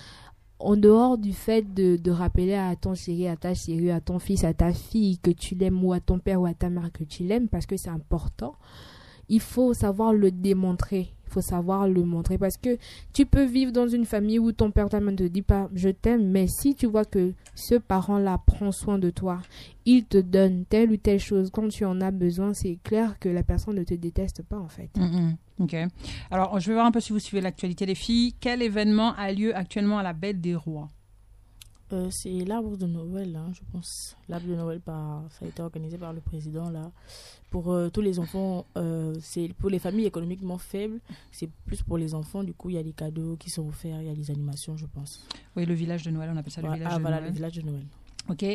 [0.62, 4.20] En dehors du fait de, de rappeler à ton chéri, à ta chérie, à ton
[4.20, 6.92] fils, à ta fille que tu l'aimes ou à ton père ou à ta mère
[6.92, 8.56] que tu l'aimes parce que c'est important,
[9.30, 11.14] il faut savoir le démontrer.
[11.30, 12.78] Il faut savoir le montrer parce que
[13.14, 16.28] tu peux vivre dans une famille où ton père ne te dit pas je t'aime,
[16.28, 19.40] mais si tu vois que ce parent-là prend soin de toi,
[19.86, 23.30] il te donne telle ou telle chose quand tu en as besoin, c'est clair que
[23.30, 24.90] la personne ne te déteste pas en fait.
[24.98, 25.36] Mhm.
[25.60, 25.76] Ok.
[26.32, 28.34] Alors, je vais voir un peu si vous suivez l'actualité, les filles.
[28.40, 30.90] Quel événement a lieu actuellement à la Belle des Rois?
[31.92, 34.16] Euh, c'est l'arbre de Noël, hein, je pense.
[34.28, 36.92] L'arbre de Noël, par, ça a été organisé par le président là.
[37.50, 41.00] Pour euh, tous les enfants, euh, c'est pour les familles économiquement faibles,
[41.32, 42.44] c'est plus pour les enfants.
[42.44, 44.78] Du coup, il y a des cadeaux qui sont offerts, il y a des animations,
[44.78, 45.26] je pense.
[45.56, 47.30] Oui, le village de Noël, on appelle ça le village ah, de voilà, Noël.
[47.30, 47.86] le village de Noël.
[48.30, 48.46] Ok.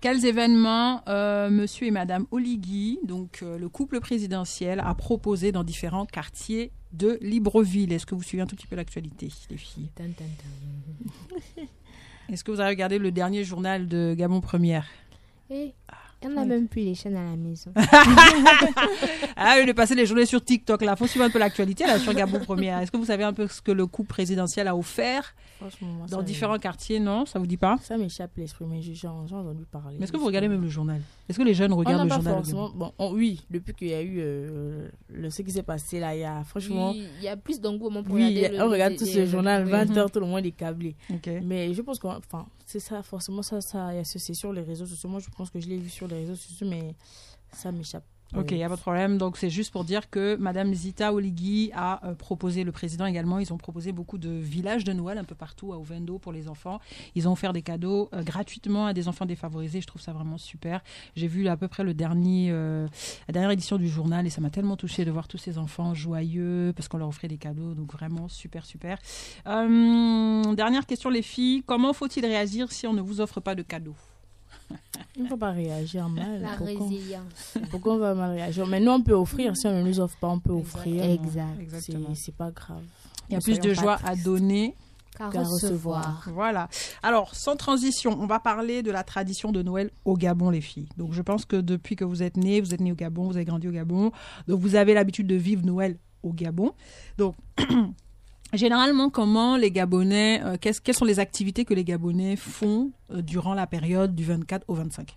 [0.00, 5.64] Quels événements euh, Monsieur et Madame Oligui, donc euh, le couple présidentiel, a proposé dans
[5.64, 7.92] différents quartiers de Libreville?
[7.92, 9.88] Est-ce que vous suivez un tout petit peu l'actualité, les filles?
[12.32, 14.86] Est-ce que vous avez regardé le dernier journal de Gabon Première?
[15.50, 15.74] Et
[16.24, 17.72] on n'a même plus les chaînes à la maison.
[19.36, 20.82] Ah, il est passé les journées sur TikTok.
[20.82, 22.78] Là, faut suivre un peu l'actualité là sur Gabon Première.
[22.80, 26.06] Est-ce que vous savez un peu ce que le couple présidentiel a offert Franchement, moi,
[26.08, 27.00] dans différents quartiers?
[27.00, 27.76] Non, ça vous dit pas?
[27.82, 29.96] Ça m'échappe l'esprit, mais j'ai entendu parler.
[29.98, 31.00] Mais est-ce que vous regardez même le journal?
[31.28, 32.70] Est-ce que les jeunes regardent n'a le pas journal forcément.
[32.74, 36.14] Bon, on- oui, depuis qu'il y a eu euh, le, ce qui s'est passé là,
[36.14, 36.90] il y a franchement.
[36.92, 39.12] Oui, il y a plus d'engouement pour Oui, regarder le- on regarde les- tout les-
[39.12, 39.70] ce journal, oui.
[39.72, 40.94] 20h, tout le monde est câblé.
[41.42, 44.34] Mais je pense que, enfin, c'est ça, forcément, ça, ça, il y a ce- c'est
[44.34, 45.08] sur les réseaux sociaux.
[45.08, 46.94] Moi, je pense que je l'ai vu sur les réseaux sociaux, mais
[47.52, 48.04] ça m'échappe.
[48.34, 49.18] Ok, il Euh, n'y a pas de problème.
[49.18, 53.38] Donc, c'est juste pour dire que Madame Zita Oligui a euh, proposé, le président également,
[53.38, 56.48] ils ont proposé beaucoup de villages de Noël un peu partout à Ovendo pour les
[56.48, 56.80] enfants.
[57.14, 59.82] Ils ont offert des cadeaux euh, gratuitement à des enfants défavorisés.
[59.82, 60.80] Je trouve ça vraiment super.
[61.14, 62.88] J'ai vu à peu près le dernier, euh,
[63.28, 65.92] la dernière édition du journal et ça m'a tellement touché de voir tous ces enfants
[65.92, 67.74] joyeux parce qu'on leur offrait des cadeaux.
[67.74, 68.96] Donc, vraiment super, super.
[69.44, 71.64] Dernière question, les filles.
[71.66, 73.94] Comment faut-il réagir si on ne vous offre pas de cadeaux?
[75.16, 76.40] Il ne faut pas réagir mal.
[76.40, 77.58] La Pourquoi, résilience.
[77.70, 78.66] pourquoi on va mal réagir?
[78.66, 79.56] Mais nous, on peut offrir.
[79.56, 81.04] Si on ne nous offre pas, on peut offrir.
[81.04, 81.60] Exact.
[81.60, 82.08] Exactement.
[82.14, 82.82] C'est c'est pas grave.
[83.28, 84.74] Il y a plus de joie à donner
[85.16, 86.26] Qu'à recevoir.
[86.32, 86.68] Voilà.
[87.02, 90.88] Alors, sans transition, on va parler de la tradition de Noël au Gabon, les filles.
[90.96, 93.36] Donc, je pense que depuis que vous êtes nés, vous êtes nés au Gabon, vous
[93.36, 94.10] avez grandi au Gabon.
[94.48, 96.72] Donc, vous avez l'habitude de vivre Noël au Gabon.
[97.18, 97.34] Donc,
[98.52, 103.22] généralement, comment les Gabonais, euh, qu'est-ce- quelles sont les activités que les Gabonais font euh,
[103.22, 105.16] durant la période du 24 au 25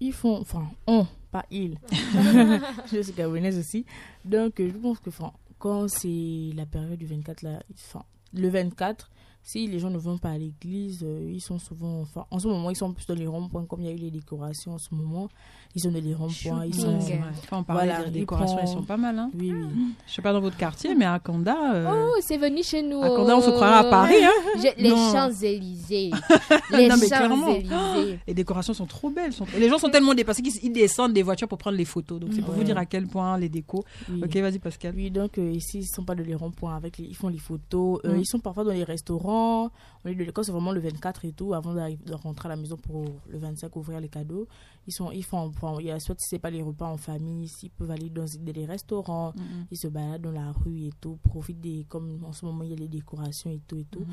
[0.00, 1.78] Ils font, enfin, on, pas ils.
[2.92, 3.84] je suis gabonaise aussi.
[4.24, 8.48] Donc, euh, je pense que enfin, quand c'est la période du 24, là, enfin, le
[8.48, 9.10] 24,
[9.44, 12.48] si les gens ne vont pas à l'église, euh, ils sont souvent, enfin, en ce
[12.48, 14.78] moment, ils sont plus dans les ronds-points, comme il y a eu les décorations en
[14.78, 15.28] ce moment,
[15.74, 17.00] ils dans les ronds-points, ils sont...
[17.00, 17.20] Shopping.
[17.44, 19.18] Enfin, on parlait Voilà, des décorations, elles prend- sont pas mal.
[19.18, 19.30] Hein.
[19.38, 19.66] Oui, oui.
[20.06, 23.00] Je sais pas dans votre quartier, mais à Kanda, euh, Oh, c'est venu chez nous.
[23.02, 24.22] à Kanda, on se croirait à Paris.
[24.22, 24.30] Hein.
[24.58, 24.90] Je- les.
[24.90, 26.10] Champs-Élysées.
[26.72, 27.46] les Non, mais clairement.
[27.46, 28.18] Champs-Élysées.
[28.26, 29.32] Les décorations sont trop belles.
[29.32, 31.84] sont- Et les gens sont tellement dépassés qu'ils ils descendent des voitures pour prendre les
[31.84, 32.20] photos.
[32.20, 32.58] Donc c'est pour Ouais.
[32.58, 33.84] vous dire à quel point les décos.
[34.10, 34.20] oui.
[34.24, 34.94] Ok, vas-y Pascal.
[34.94, 37.38] Oui, donc euh, ici, ils sont pas dans les ronds-points, avec les- ils font les
[37.38, 37.98] photos.
[38.04, 38.20] euh, Mm.
[38.20, 39.70] Ils sont parfois dans les restaurants.
[40.04, 42.50] On est de l'école, c'est vraiment le 24 et tout, avant d'arriver- de rentrer à
[42.50, 44.46] la maison pour le 25 ouvrir les cadeaux.
[44.86, 45.50] Ils sont, ils font,
[45.80, 48.24] il y a soit si c'est pas les repas en famille, s'ils peuvent aller dans
[48.40, 49.32] des restaurants,
[49.70, 52.70] ils se baladent dans la rue et tout, profitent des, comme en ce moment il
[52.70, 54.04] y a les décorations et tout et tout.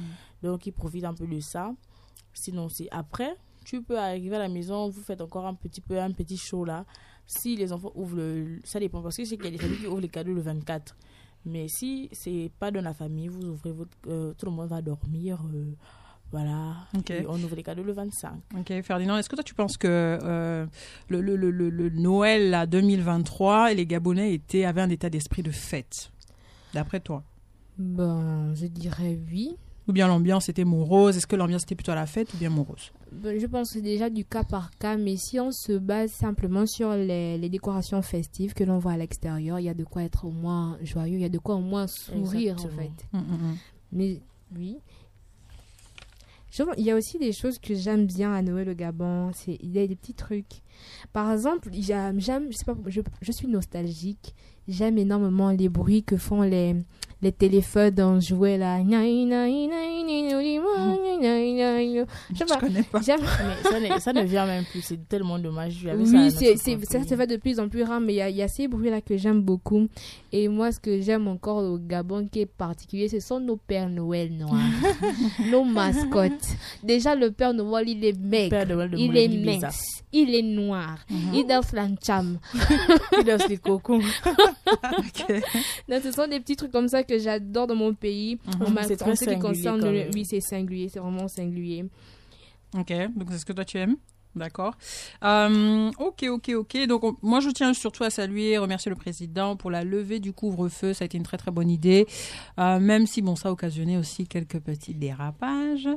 [0.44, 1.74] Donc ils profitent un peu de ça.
[2.34, 3.36] Sinon c'est après,
[3.66, 6.66] tu peux arriver à la maison, vous faites encore un petit peu un petit show
[6.66, 6.86] là.
[7.26, 9.58] Si les enfants ouvrent le, ça dépend parce que je sais qu'il y a des
[9.60, 10.96] familles qui ouvrent les cadeaux le 24.
[11.46, 14.82] Mais si c'est pas dans la famille, vous ouvrez votre, euh, tout le monde va
[14.82, 15.72] dormir, euh,
[16.32, 16.76] voilà.
[17.28, 18.32] On ouvre les cadeaux le 25.
[18.60, 20.66] Ok, Ferdinand, est-ce que toi tu penses que euh,
[21.08, 25.44] le, le, le, le- Noël là, 2023 et les Gabonais étaient, avaient un état d'esprit
[25.44, 26.12] de fête
[26.74, 27.24] D'après toi?
[27.78, 29.56] Ben, je dirais oui.
[29.88, 31.18] Ou bien l'ambiance était morose?
[31.18, 32.92] Est-ce que l'ambiance était plutôt à la fête ou bien morose?
[33.12, 36.94] Ben, je pense déjà du cas par cas, mais si on se base simplement sur
[36.94, 40.26] les, les décorations festives que l'on voit à l'extérieur, il y a de quoi être
[40.26, 42.92] au moins joyeux, il y a de quoi au moins sourire en fait.
[43.14, 43.58] Hum, hum, hum.
[43.92, 44.22] Mais
[44.56, 44.78] oui.
[46.78, 49.32] Il y a aussi des choses que j'aime bien à Noël au Gabon.
[49.34, 50.62] C'est il y a des petits trucs.
[51.14, 54.34] Par exemple, j'aime, je, je suis nostalgique.
[54.68, 56.76] J'aime énormément les bruits que font les
[57.22, 58.80] les téléphones dans jouets là.
[62.34, 62.58] Je pas.
[62.58, 63.00] connais pas.
[63.00, 63.04] Mais
[63.70, 65.84] ça, ne- ça ne vient même plus, c'est tellement dommage.
[65.84, 66.32] Ça Oui, ça oui.
[66.32, 68.68] se fait de plus en plus rare, mais il y a, il y a ces
[68.68, 69.88] bruits-là que j'aime beaucoup.
[70.32, 73.90] Et moi, ce que j'aime encore au Gabon qui est particulier, ce sont nos Pères
[73.90, 74.60] Noël noirs,
[75.52, 76.32] nos mascottes.
[76.84, 80.42] Déjà, le Père Noël, il est maigre, Père Noël de il est mince, il est
[80.42, 80.98] noir,
[81.34, 82.40] il danse l'ancham.
[83.18, 84.00] Il danse les cocons.
[84.98, 85.26] Ok.
[85.90, 88.38] Donc, ce sont des petits trucs comme ça que j'adore dans mon pays.
[88.62, 91.86] En, ma- C'est très ce qui concerne, le- oui, c'est singulier, c'est vraiment singulier.
[92.78, 93.96] Ok, donc c'est ce que toi tu aimes?
[94.36, 94.76] D'accord.
[95.24, 96.86] Euh, ok, ok, ok.
[96.88, 100.34] Donc on- moi je tiens surtout à saluer, remercier le président pour la levée du
[100.34, 100.94] couvre-feu.
[100.94, 102.06] Ça a été une très très bonne idée,
[102.60, 105.90] Euh, même si bon ça a occasionné aussi quelques petits dérapages.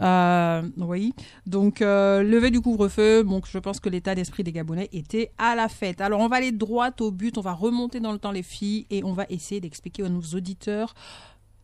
[0.00, 1.14] Euh, oui.
[1.46, 3.24] Donc levée du couvre-feu.
[3.24, 6.00] Donc je pense que l'état d'esprit des Gabonais était à la fête.
[6.00, 7.36] Alors on va aller droit au but.
[7.38, 10.22] On va remonter dans le temps les filles et on va essayer d'expliquer à nos
[10.22, 10.94] auditeurs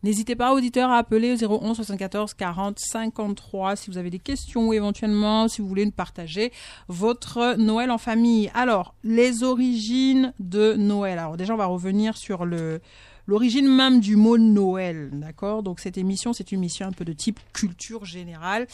[0.03, 4.69] N'hésitez pas, auditeurs, à appeler au 01 74 40 53 si vous avez des questions
[4.69, 6.51] ou éventuellement si vous voulez nous partager
[6.87, 8.49] votre Noël en famille.
[8.55, 11.19] Alors, les origines de Noël.
[11.19, 12.81] Alors déjà, on va revenir sur le
[13.27, 15.63] l'origine même du mot Noël, d'accord?
[15.63, 18.67] Donc cette émission, c'est une émission un peu de type culture générale.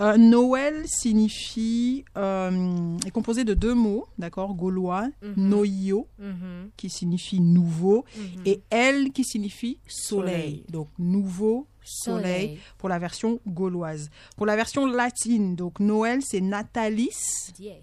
[0.00, 4.54] Euh, Noël signifie euh, est composé de deux mots, d'accord?
[4.54, 5.34] Gaulois, Mhm.
[5.48, 8.42] noio Mhm, qui signifie nouveau mhm.
[8.46, 10.30] et elle qui signifie soleil.
[10.30, 10.64] Soleil.
[10.70, 14.10] Donc nouveau soleil, pour la version gauloise.
[14.36, 17.16] Pour la version latine, donc Noël c'est Natalis
[17.58, 17.78] Yes.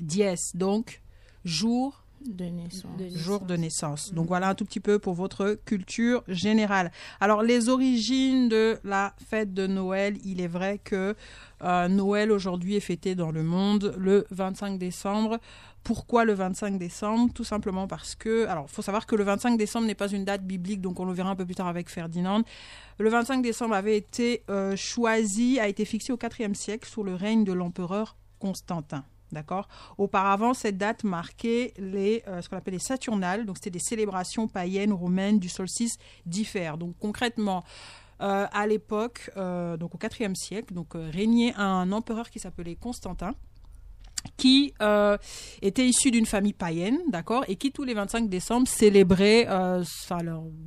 [0.00, 1.00] dies, donc
[1.44, 2.96] jour De naissance.
[2.98, 4.12] De- jour de naissance.
[4.12, 6.90] Donc voilà un tout petit peu pour votre culture générale.
[7.18, 11.14] Alors les origines de la fête de Noël, il est vrai que
[11.62, 15.38] euh, Noël aujourd'hui est fêté dans le monde le 25 décembre.
[15.82, 17.32] Pourquoi le 25 décembre?
[17.32, 20.26] Tout simplement parce que, alors il faut savoir que le 25 décembre n'est pas une
[20.26, 22.42] date biblique, donc on le verra un peu plus tard avec Ferdinand.
[22.98, 27.14] Le 25 décembre avait été euh, choisi, a été fixé au IVe siècle sous le
[27.14, 29.04] règne de l'empereur Constantin.
[29.32, 33.78] D'accord Auparavant, cette date marquait les, euh, ce qu'on appelle les Saturnales, donc c'était des
[33.78, 36.78] célébrations païennes romaines du solstice d'Hiver.
[36.78, 37.64] Donc concrètement,
[38.20, 43.34] euh, à l'époque, euh, donc au IVe siècle, donc régnait un empereur qui s'appelait Constantin
[44.36, 44.74] qui
[45.62, 49.48] était issu d'une famille païenne, d'accord, et qui tous les 25 décembre célébrait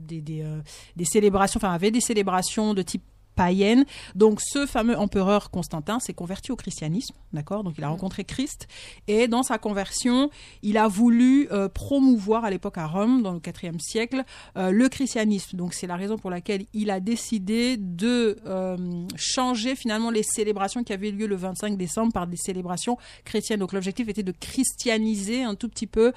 [0.07, 3.03] des célébrations, enfin avait des célébrations de type
[3.35, 3.85] païenne.
[4.15, 7.63] Donc ce fameux empereur Constantin s'est converti au christianisme, d'accord?
[7.63, 8.67] Donc il a rencontré Christ
[9.07, 10.29] et dans sa conversion,
[10.61, 14.23] il a voulu euh, promouvoir à l'époque à Rome, dans le IVe siècle,
[14.57, 15.57] euh, le christianisme.
[15.57, 18.77] Donc c'est la raison pour laquelle il a décidé de euh,
[19.15, 23.59] changer finalement les célébrations qui avaient lieu le 25 décembre par des célébrations chrétiennes.
[23.59, 26.13] Donc l'objectif était de christianiser un tout petit peu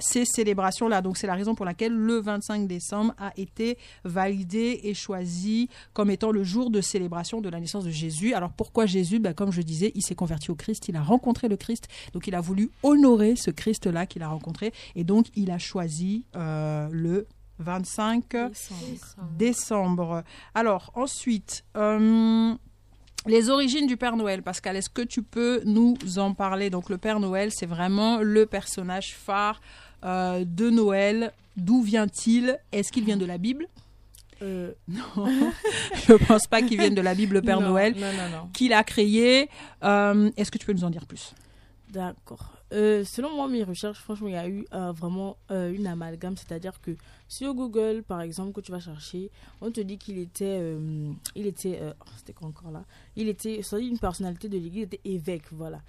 [0.00, 1.02] ces célébrations-là.
[1.02, 6.10] Donc c'est la raison pour laquelle le 25 décembre a été validé et choisi comme
[6.10, 8.34] étant le jour de célébration de la naissance de Jésus.
[8.34, 9.18] Alors pourquoi Jésus?
[9.20, 12.26] Ben, Comme je disais, il s'est converti au Christ, il a rencontré le Christ, donc
[12.26, 16.88] il a voulu honorer ce Christ-là qu'il a rencontré, et donc il a choisi euh,
[16.90, 17.26] le
[17.60, 19.28] 25 Décembre.
[19.38, 20.24] décembre.
[20.54, 22.54] Alors, ensuite, euh,
[23.26, 24.42] les origines du Père Noël.
[24.42, 26.70] Pascal, est-ce que tu peux nous en parler?
[26.70, 29.60] Donc, le Père Noël, c'est vraiment le personnage phare
[30.04, 31.32] euh, de Noël.
[31.58, 32.58] D'où vient-il?
[32.72, 33.66] Est-ce qu'il vient de la Bible?
[34.42, 34.72] Euh,
[36.08, 37.94] Je pense pas qu'il vienne de la Bible, le Père non, Noël.
[37.94, 38.48] Non, non, non.
[38.52, 39.48] Qui l'a créé
[39.84, 41.34] Euh, Est-ce que tu peux nous en dire plus?
[41.90, 42.52] D'accord.
[42.72, 46.36] Euh, selon moi, mes recherches, franchement, il y a eu euh, vraiment euh, une amalgame.
[46.36, 46.92] C'est-à-dire que
[47.26, 50.60] sur Google, par exemple, que tu vas chercher, on te dit qu'il était.
[51.34, 51.80] il était.
[51.82, 52.84] oh, C'était quoi encore là?
[53.16, 53.60] Il était.
[53.60, 55.80] Dit une personnalité de l'église, il était évêque, voilà.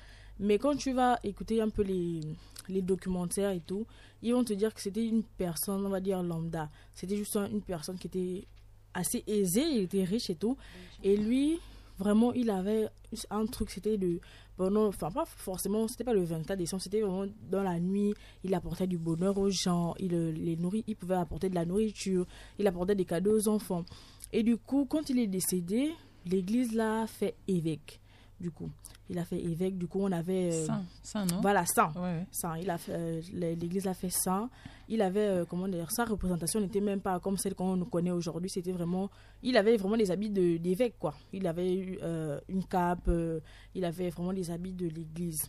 [0.42, 2.20] Mais quand tu vas écouter un peu les,
[2.68, 3.86] les documentaires et tout,
[4.22, 6.70] ils vont te dire que c'était une personne, on va dire lambda.
[6.94, 8.48] C'était juste un- une personne qui était
[8.94, 10.58] assez aisée, il était riche et tout.
[11.04, 11.60] Et lui,
[11.98, 12.88] vraiment, il avait
[13.30, 14.20] un truc, c'était de
[14.60, 18.86] enfin pas forcément, c'était pas le 24 décembre, c'était vraiment dans la nuit, il apportait
[18.86, 22.28] du bonheur aux gens, il les nourrit, il pouvait apporter de la nourriture,
[22.60, 23.84] il apportait des cadeaux aux enfants.
[24.32, 25.94] Et du coup, quand il est décédé,
[26.28, 28.00] l'église l'a fait évêque.
[28.40, 28.70] Du coup,
[29.12, 30.52] il a fait évêque, du coup, on avait.
[30.54, 31.42] euh, Saint, Saint, non?
[31.42, 31.92] Voilà, saint.
[31.96, 32.26] Ouais, ouais.
[32.32, 32.58] Saint.
[32.58, 34.50] Il a fait, euh, l'église l'a fait saint.
[34.90, 38.12] Il avait, euh, comment dire, sa représentation n'était même pas comme celle qu'on nous connaît
[38.12, 38.50] aujourd'hui.
[38.50, 39.10] C'était vraiment,
[39.44, 41.14] il avait vraiment les habits de- d'évêque, quoi.
[41.34, 43.40] Il avait eu, euh, une cape, euh,
[43.76, 45.42] il avait vraiment les habits de l'église.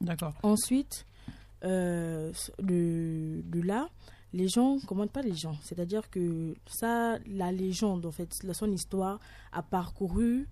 [0.00, 0.32] D'accord.
[0.42, 1.04] Ensuite,
[1.64, 3.88] euh, de, de là,
[4.32, 9.18] les gens, comment pas les gens, c'est-à-dire que ça, la légende, en fait, son histoire
[9.52, 10.46] a parcouru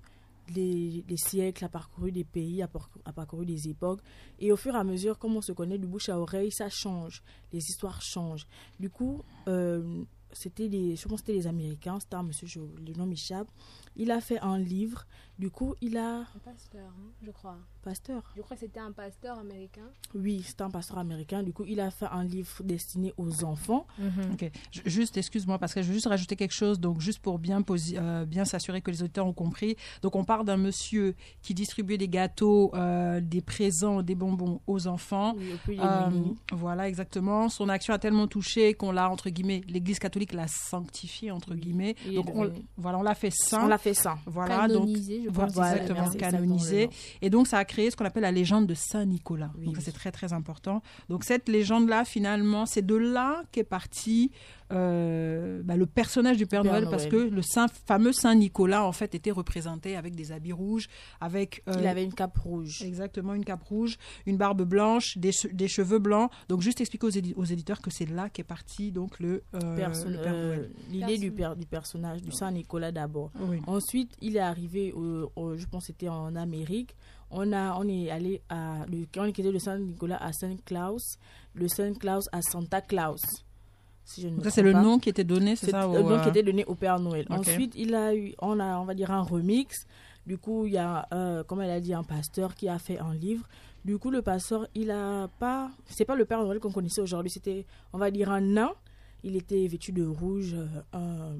[0.54, 4.00] les, les siècles, a parcouru des pays, a, par- a parcouru des époques.
[4.38, 6.68] Et au fur et à mesure, comme on se connaît du bouche à oreille, ça
[6.68, 7.22] change.
[7.52, 8.46] Les histoires changent.
[8.80, 12.92] Du coup, euh, c'était des, je pense c'était les Américains, c'était un monsieur, je- le
[12.94, 13.48] nom m'échappe.
[13.96, 15.06] Il a fait un livre.
[15.38, 16.18] Du coup, il a.
[16.20, 17.56] Un pasteur, hein, je crois.
[17.82, 19.84] Pasteur Je crois que c'était un pasteur américain.
[20.14, 21.42] Oui, c'est un pasteur américain.
[21.44, 23.86] Du coup, il a fait un livre destiné aux enfants.
[24.32, 24.50] Ok.
[24.72, 27.60] Ju- Juste, excuse-moi, parce que je veux juste rajouter quelque chose, donc juste pour bien,
[27.60, 29.76] posi- euh, bien s'assurer que les auditeurs ont compris.
[30.02, 34.88] Donc, on parle d'un monsieur qui distribuait des gâteaux, euh, des présents, des bonbons aux
[34.88, 35.34] enfants.
[35.38, 36.10] Oui, les Euh,
[36.52, 37.48] voilà, exactement.
[37.48, 41.94] Son action a tellement touché qu'on l'a, entre guillemets, l'Église catholique l'a sanctifié, entre guillemets.
[42.16, 43.64] Donc, on, voilà, on l'a fait saint.
[43.64, 44.18] On l'a fait ça.
[44.26, 44.88] Voilà, donc,
[45.28, 45.52] je pense.
[45.52, 46.90] Voilà, exactement, merci, canonisé.
[47.22, 49.50] Et donc, ça a créé ce qu'on appelle la légende de Saint-Nicolas.
[49.58, 49.82] Oui, donc, oui.
[49.84, 50.82] c'est très, très important.
[51.08, 54.30] Donc, cette légende-là, finalement, c'est de là qu'est parti
[54.72, 58.92] euh, bah, le personnage du Père, Père Noël, parce que le saint, fameux Saint-Nicolas, en
[58.92, 60.88] fait, était représenté avec des habits rouges,
[61.20, 61.62] avec...
[61.68, 62.82] euh, Il avait une cape rouge.
[62.82, 66.30] Exactement, une cape rouge, une barbe blanche, des, des cheveux blancs.
[66.48, 69.76] Donc, juste expliquer aux, édi- aux éditeurs que c'est là qu'est parti donc le, euh,
[69.76, 70.70] Perso- le Père Noël.
[70.90, 73.30] L'idée du, père, du personnage, du Saint-Nicolas d'abord.
[73.40, 73.58] Oui.
[73.66, 76.94] Ensuite, il est arrivé, au, au- je pense que c'était en Amérique.
[77.30, 78.86] On, a, on est allé à.
[78.90, 81.18] Le, on est quitté de Saint-Nicolas à Saint-Claus,
[81.54, 83.20] le Saint-Claus à Santa Claus.
[84.08, 85.82] Si je ne me Donc, ça, c'est le nom qui était donné, c'est C'est ça
[85.82, 87.26] le au, nom euh, qui était donné au Père Noël.
[87.28, 89.86] Ensuite, il a eu, on a, on va dire, un remix.
[90.26, 92.98] Du coup, il y a, euh, comme elle a dit, un pasteur qui a fait
[92.98, 93.46] un livre.
[93.84, 97.28] Du coup, le pasteur, il a pas, c'est pas le Père Noël qu'on connaissait aujourd'hui.
[97.30, 98.70] C'était, on va dire, un nain.
[99.24, 101.36] Il était vêtu de rouge, euh, un-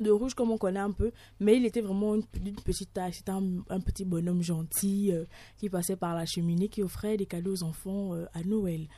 [0.00, 3.12] de rouge comme on connaît un peu, mais il était vraiment une, d'une petite taille.
[3.12, 5.24] C'était un, un petit bonhomme gentil euh,
[5.58, 8.88] qui passait par la cheminée, qui offrait des cadeaux aux enfants euh, à Noël.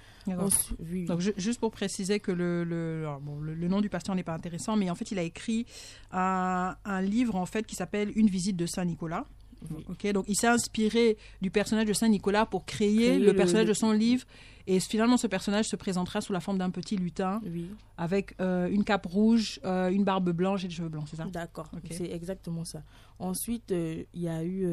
[0.90, 3.88] Oui, Donc, ju- juste pour préciser que le, le, alors, bon, le, le nom du
[3.88, 5.66] pasteur n'est pas intéressant, mais en fait, il a écrit
[6.12, 9.24] un, un livre en fait qui s'appelle Une visite de Saint Nicolas.
[9.70, 9.84] oui.
[9.88, 13.66] Ok, donc il s'est inspiré du personnage de Saint Nicolas pour créer, Créer le, personnage
[13.68, 14.24] de son livre.
[14.68, 17.70] Et finalement, ce personnage se présentera sous la forme d'un petit lutin oui.
[17.96, 21.24] avec euh, une cape rouge, euh, une barbe blanche et des cheveux blancs, c'est ça?
[21.26, 22.82] D'accord, c'est exactement ça.
[23.20, 24.66] Ensuite, euh, il y a eu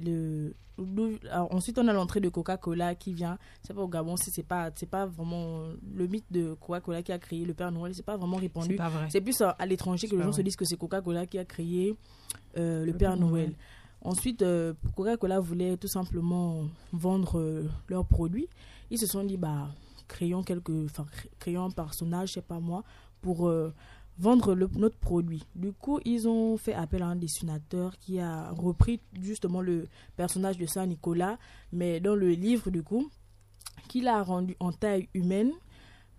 [0.00, 0.54] le.
[1.30, 3.36] alors, ensuite, on a l'entrée de Coca-Cola qui vient.
[3.62, 7.10] C'est pas au Gabon, c'est c'est pas, c'est pas vraiment le mythe de Coca-Cola qui
[7.10, 7.94] a créé le Père Noël.
[7.96, 8.76] C'est pas vraiment C'est répandu.
[8.76, 9.08] pas vrai.
[9.10, 11.44] C'est plus à, l'étranger que C'est les gens se disent que c'est Coca-Cola qui a
[11.44, 11.96] créé
[12.54, 13.46] le, Le Père Père Noël.
[13.48, 13.54] Noël.
[14.04, 14.44] Ensuite,
[14.96, 18.48] Coca-Cola voulait tout simplement vendre leurs produits.
[18.92, 19.70] Ils se sont dit, bah,
[20.06, 20.70] créons, quelques,
[21.40, 22.84] créons un personnage, je sais pas moi,
[23.22, 23.72] pour euh,
[24.18, 25.42] vendre le- notre produit.
[25.56, 30.58] Du coup, ils ont fait appel à un dessinateur qui a repris justement le personnage
[30.58, 31.38] de Saint-Nicolas,
[31.72, 33.10] mais dans le livre, du coup,
[33.88, 35.50] qu'il a rendu en taille humaine.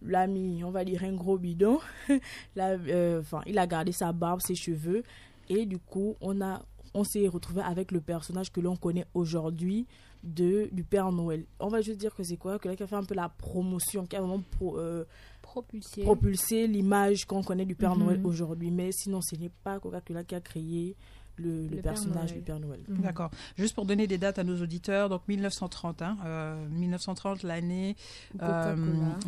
[0.06, 1.80] L'a mis, on va dire, un gros bidon.
[2.58, 5.04] Là, euh, il a gardé sa barbe, ses cheveux.
[5.48, 6.62] Et du coup, on, a,
[6.94, 9.86] on s'est retrouvé avec le personnage que l'on connaît aujourd'hui
[10.24, 11.46] de, du Père Noël.
[11.60, 12.58] On va juste dire que c'est quoi?
[12.60, 15.04] Que là, qui a fait un peu la promotion, qui a vraiment pro- euh,
[15.42, 16.02] Propulsé.
[16.04, 18.04] propulsé l'image qu'on connaît du Père Mhm.
[18.04, 18.72] Noël aujourd'hui.
[18.72, 20.96] Mais sinon, ce n'est pas Coca-Cola qui a créé
[21.38, 22.34] le, le Le Père personnage Noël.
[22.40, 22.80] du Père Noël.
[22.88, 23.02] Mhm.
[23.02, 23.32] D'accord.
[23.58, 27.96] Juste pour donner des dates à nos auditeurs, donc 1930, hein, euh, 1930, l'année
[28.42, 28.76] euh,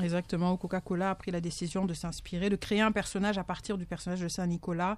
[0.04, 3.78] exactement où Coca-Cola a pris la décision de s'inspirer, de créer un personnage à partir
[3.78, 4.98] du personnage de Saint-Nicolas.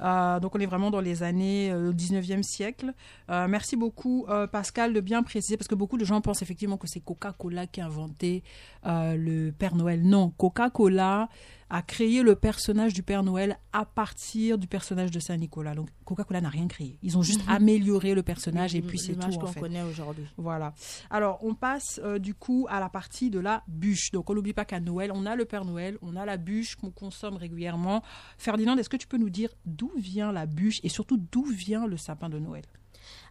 [0.00, 2.92] Euh, donc on est vraiment dans les années euh, 19e siècle.
[3.30, 6.76] Euh, merci beaucoup euh, Pascal de bien préciser parce que beaucoup de gens pensent effectivement
[6.76, 8.42] que c'est Coca-Cola qui a inventé
[8.86, 10.02] euh, le Père Noël.
[10.02, 11.28] Non, Coca-Cola
[11.70, 15.74] a créé le personnage du Père Noël à partir du personnage de Saint-Nicolas.
[15.74, 16.98] Donc Coca-Cola n'a rien créé.
[17.02, 17.52] Ils ont juste Mhm.
[17.54, 19.60] amélioré le personnage et puis c'est tout en qu'on fait.
[19.60, 20.24] connaît aujourd'hui.
[20.36, 20.72] Voilà.
[21.10, 24.10] Alors, on passe euh, du coup à la partie de la bûche.
[24.12, 26.76] Donc, on n'oublie pas qu'à Noël, on a le Père Noël, on a la bûche
[26.76, 28.02] qu'on consomme régulièrement.
[28.38, 31.86] Ferdinand, est-ce que tu peux nous dire d'où vient la bûche et surtout d'où vient
[31.86, 32.64] le sapin de Noël?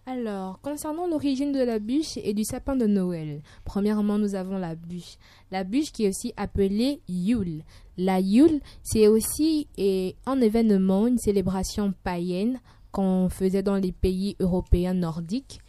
[0.09, 4.73] Alors, concernant l'origine de la bûche et du sapin de Noël, premièrement, nous avons la
[4.73, 5.17] bûche.
[5.51, 7.63] La bûche qui est aussi appelée Yule.
[7.97, 12.61] La Yule, c'est aussi eh, un événement, une célébration païenne
[12.93, 15.59] qu'on faisait dans les pays européens nordiques.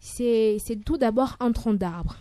[0.00, 0.56] C'est
[0.86, 2.16] tout d'abord un tronc d'arbre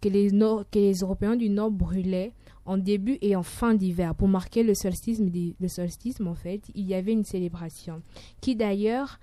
[0.00, 2.32] que les, que les Européens du Nord brûlaient
[2.66, 5.20] en début et en fin d'hiver pour marquer le solstice.
[5.20, 8.02] Le solstice, en fait, il y avait une célébration
[8.40, 9.18] qui d'ailleurs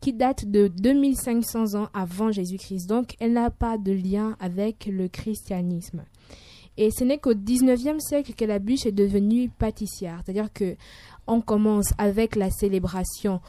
[0.00, 2.86] qui date de 2500 ans avant Jésus-Christ.
[2.88, 6.04] Donc, elle n'a pas de lien avec le christianisme.
[6.76, 10.22] Et ce n'est qu'au 19e siècle que la bûche est devenue pâtissière.
[10.24, 10.76] C'est-à-dire que
[11.26, 13.40] on commence avec la célébration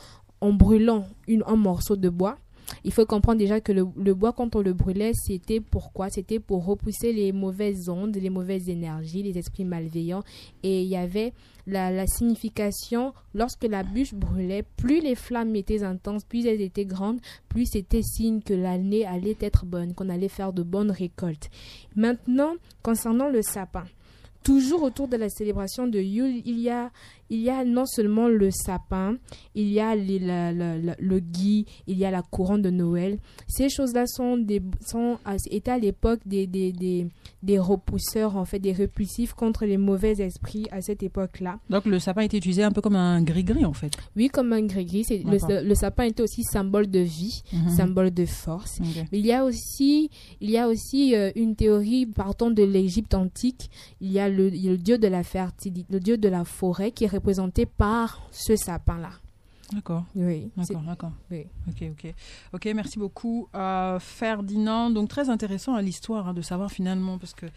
[0.41, 2.37] en brûlant un morceau de bois.
[2.83, 6.65] Il faut comprendre déjà que le, bois, quand on le brûlait, c'était pourquoi C'était pour
[6.65, 10.23] repousser les mauvaises ondes, les mauvaises énergies, les esprits malveillants.
[10.63, 11.33] Et il y avait
[11.67, 17.19] la signification, lorsque la bûche brûlait, plus les flammes étaient intenses, plus elles étaient grandes,
[17.49, 21.49] plus c'était signe que l'année allait être bonne, qu'on allait faire de bonnes récoltes.
[21.95, 22.53] Maintenant,
[22.83, 23.85] concernant le sapin,
[24.43, 26.91] toujours autour de la célébration de Yule, il y a,
[27.29, 29.17] il y a non seulement le sapin,
[29.55, 32.69] il y a les- la- la- la- le gui, il y a la couronne de
[32.69, 33.17] Noël.
[33.47, 37.07] Ces choses-là sont, des, sont à- étaient à l'époque des, des, des,
[37.43, 41.59] des repousseurs, en fait, des répulsifs contre les mauvais esprits à cette époque-là.
[41.69, 43.91] Donc, le sapin était utilisé un peu comme un gris-gris en fait.
[44.15, 47.69] Oui, comme un gris-gris, le, le sapin était aussi symbole de vie, Mhm.
[47.69, 48.79] symbole de force.
[49.11, 50.09] Il y a aussi,
[50.41, 53.69] il y a aussi euh, une théorie partant de l'Égypte antique.
[54.01, 56.27] Il y a le, il y a le dieu de la fertilité, le dieu de
[56.29, 59.24] la forêt qui est représenté par ce sapin-là.
[59.73, 60.05] D'accord.
[60.15, 60.51] Oui.
[60.55, 61.11] D'accord, d'accord.
[61.31, 61.45] Oui.
[61.67, 62.13] Ok, ok.
[62.53, 63.47] Ok, merci beaucoup.
[63.55, 67.47] Euh, Ferdinand, donc très intéressant à l'histoire hein, de savoir finalement, parce que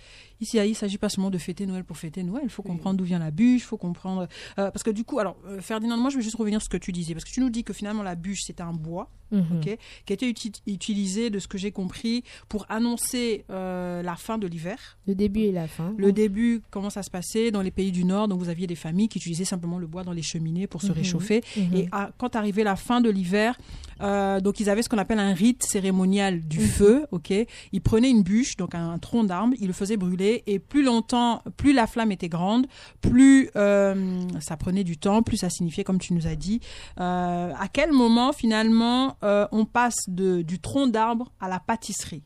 [0.41, 2.71] ici, il ne s'agit pas seulement de fêter Noël pour fêter Noël, il faut Oui.
[2.71, 4.27] comprendre d'où vient la bûche, il faut comprendre...
[4.59, 6.71] euh, parce que du coup, alors, euh, Ferdinand, moi je vais juste revenir sur ce
[6.71, 9.11] que tu disais, parce que tu nous dis que finalement la bûche, c'est un bois,
[9.31, 9.59] Mhm.
[9.59, 14.39] ok, qui a été uti- utilisé, de ce que j'ai compris, pour annoncer la fin
[14.39, 14.97] de l'hiver.
[15.07, 15.93] Le début et la fin.
[15.99, 18.75] Le début, comment ça se passait dans les pays du Nord, donc vous aviez des
[18.75, 20.93] familles qui utilisaient simplement le bois dans les cheminées pour se Mhm.
[20.95, 21.43] réchauffer.
[21.59, 21.75] Mhm.
[21.77, 23.59] Et à- quand arrivait la fin de l'hiver,
[24.01, 26.67] euh, donc ils avaient ce qu'on appelle un rite cérémonial du Mhm.
[26.67, 27.33] feu, ok.
[27.73, 31.43] Ils prenaient une bûche, donc un, tronc d'arbre, ils le faisaient brûler, et plus longtemps,
[31.57, 32.67] plus la flamme était grande,
[33.01, 36.61] plus euh, ça prenait du temps, plus ça signifiait, comme tu nous as dit.
[37.01, 42.23] Euh, à quel moment finalement on passe de, du tronc d'arbre à la pâtisserie?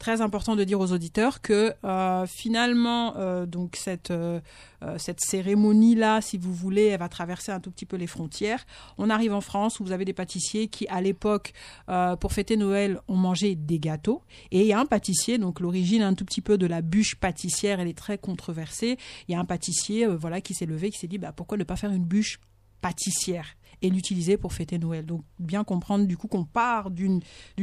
[0.00, 4.40] Très important de dire aux auditeurs que euh, finalement, euh, donc cette euh,
[4.82, 8.06] euh, cette cérémonie là, si vous voulez, elle va traverser un tout petit peu les
[8.06, 8.64] frontières.
[8.96, 11.52] On arrive en France où vous avez des pâtissiers qui, à l'époque,
[11.90, 14.22] euh, pour fêter Noël, ont mangé des gâteaux.
[14.50, 17.16] Et il y a un pâtissier, donc l'origine un tout petit peu de la bûche
[17.16, 18.96] pâtissière, elle est très controversée.
[19.28, 21.58] Il y a un pâtissier, euh, voilà, qui s'est levé, qui s'est dit, bah pourquoi
[21.58, 22.40] ne pas faire une bûche
[22.80, 23.44] pâtissière?
[23.82, 25.06] Et l'utiliser pour fêter Noël.
[25.06, 27.20] Donc bien comprendre du coup qu'on part d'une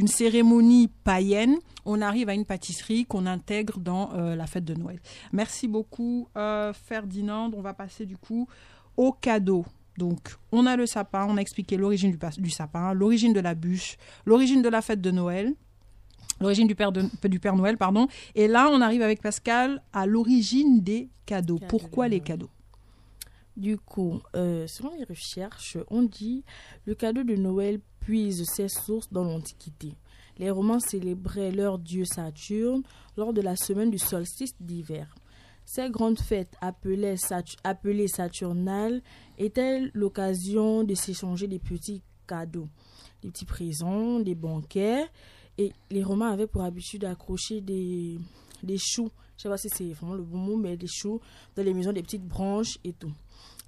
[0.07, 4.99] cérémonie païenne, on arrive à une pâtisserie qu'on intègre dans euh, la fête de Noël.
[5.31, 7.51] Merci beaucoup euh, Ferdinand.
[7.55, 8.47] On va passer du coup
[8.95, 9.65] au cadeau.
[9.97, 13.55] Donc on a le sapin, on a expliqué l'origine du, du sapin, l'origine de la
[13.55, 15.53] bûche, l'origine de la fête de Noël.
[16.39, 18.07] L'origine du Père, de- du Père Noël, pardon.
[18.35, 21.57] Et là, on arrive avec Pascal à l'origine des cadeaux.
[21.57, 22.49] Cadeaux Pourquoi de les cadeaux?
[23.57, 26.43] Du coup, euh, selon les recherches, on dit
[26.85, 29.93] le cadeau de Noël puise ses sources dans l'Antiquité.
[30.37, 32.83] Les Romains célébraient leur dieu Saturne
[33.17, 35.15] lors de la semaine du solstice d'hiver.
[35.65, 39.01] Ces grandes fêtes appelées, Sat- appelées Saturnales
[39.39, 42.69] étaient l'occasion de s'échanger des petits cadeaux,
[43.23, 45.07] des petits présents, des banquets.
[45.57, 48.19] Et les Romains avaient pour habitude d'accrocher des,
[48.61, 49.09] des choux.
[49.35, 51.19] Je sais pas si c'est vraiment le bon mot, mais des choux
[51.55, 53.11] dans les maisons, des petites branches et tout.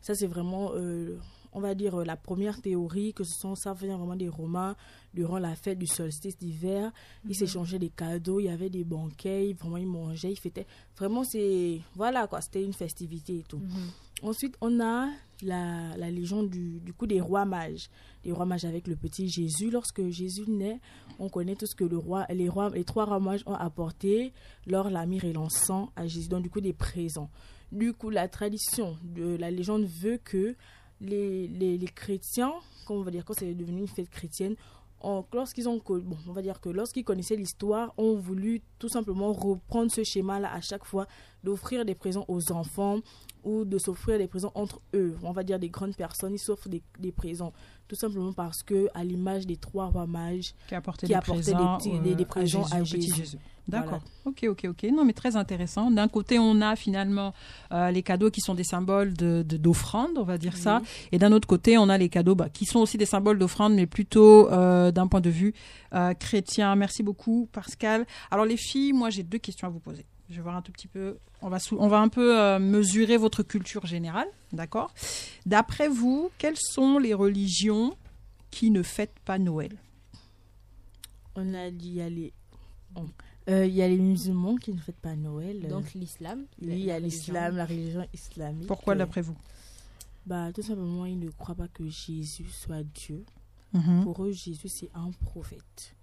[0.01, 1.17] Ça, c'est vraiment, euh,
[1.51, 4.75] on va dire, euh, la première théorie que ce sont, ça vient vraiment des Romains
[5.13, 6.91] durant la fête du solstice d'hiver.
[7.27, 10.67] Ils s'échangeaient des cadeaux, il y avait des banquets, ils- vraiment ils mangeaient, ils fêtaient.
[10.97, 13.57] Vraiment, c'est, voilà quoi, c'était une festivité et tout.
[13.59, 13.91] Mhm.
[14.21, 15.07] Ensuite, on a
[15.41, 17.89] la, la légende du, du coup des rois mages.
[18.25, 19.69] Les rois mages avec le petit Jésus.
[19.71, 20.79] Lorsque Jésus naît,
[21.19, 24.33] on connaît tout ce que le roi, les, rois, les trois rois mages ont apporté
[24.67, 26.27] lors la myrrhe et l'encens à Jésus.
[26.27, 27.29] Donc, du coup, des présents.
[27.71, 30.55] Du coup, la tradition la légende veut que
[31.01, 32.53] les, les, chrétiens,
[32.85, 34.55] comment on va dire, quand c'est devenu une fête chrétienne,
[35.33, 39.91] lorsqu'ils ont bon, on va dire que lorsqu'ils connaissaient l'histoire, ont voulu tout simplement reprendre
[39.91, 41.07] ce schéma-là à chaque fois
[41.43, 42.99] d'offrir des présents aux enfants
[43.43, 45.15] ou de s'offrir des présents entre eux.
[45.23, 47.53] On va dire des grandes personnes, ils s'offrent des présents
[47.89, 51.77] tout simplement parce que à l'image des trois rois mages, qui apportait Qui des présents,
[51.77, 53.37] des petits- des- des présents à Jésus.
[53.67, 53.99] D'accord.
[54.25, 54.83] Ok, ok, ok.
[54.91, 55.91] Non, mais très intéressant.
[55.91, 57.33] D'un côté, on a finalement
[57.71, 60.81] euh, les cadeaux qui sont des symboles de de- d'offrande, on va dire ça.
[61.11, 63.73] Et d'un autre côté, on a les cadeaux bah, qui sont aussi des symboles d'offrande,
[63.75, 65.53] mais plutôt euh, d'un point de vue
[65.93, 66.75] euh, chrétien.
[66.75, 68.05] Merci beaucoup, Pascal.
[68.31, 70.05] Alors les filles, moi j'ai deux questions à vous poser.
[70.29, 71.17] Je vais voir un tout petit peu.
[71.41, 74.93] On va, on va un peu euh, mesurer votre culture générale, d'accord?
[75.45, 77.97] D'après vous, quelles sont les religions
[78.51, 79.75] qui ne fêtent pas Noël?
[81.35, 82.33] On a dit il y a les
[83.49, 85.67] euh, il y a les musulmans qui ne fêtent pas Noël.
[85.67, 86.45] Donc l'islam.
[86.61, 88.67] oui, il y a l'islam, la religion islamique.
[88.67, 89.37] Pourquoi d'après vous?
[90.25, 93.23] Bah tout simplement, ils ne croient pas que Jésus soit Dieu.
[93.73, 94.03] Mhm.
[94.03, 95.95] Pour eux, Jésus c'est un prophète.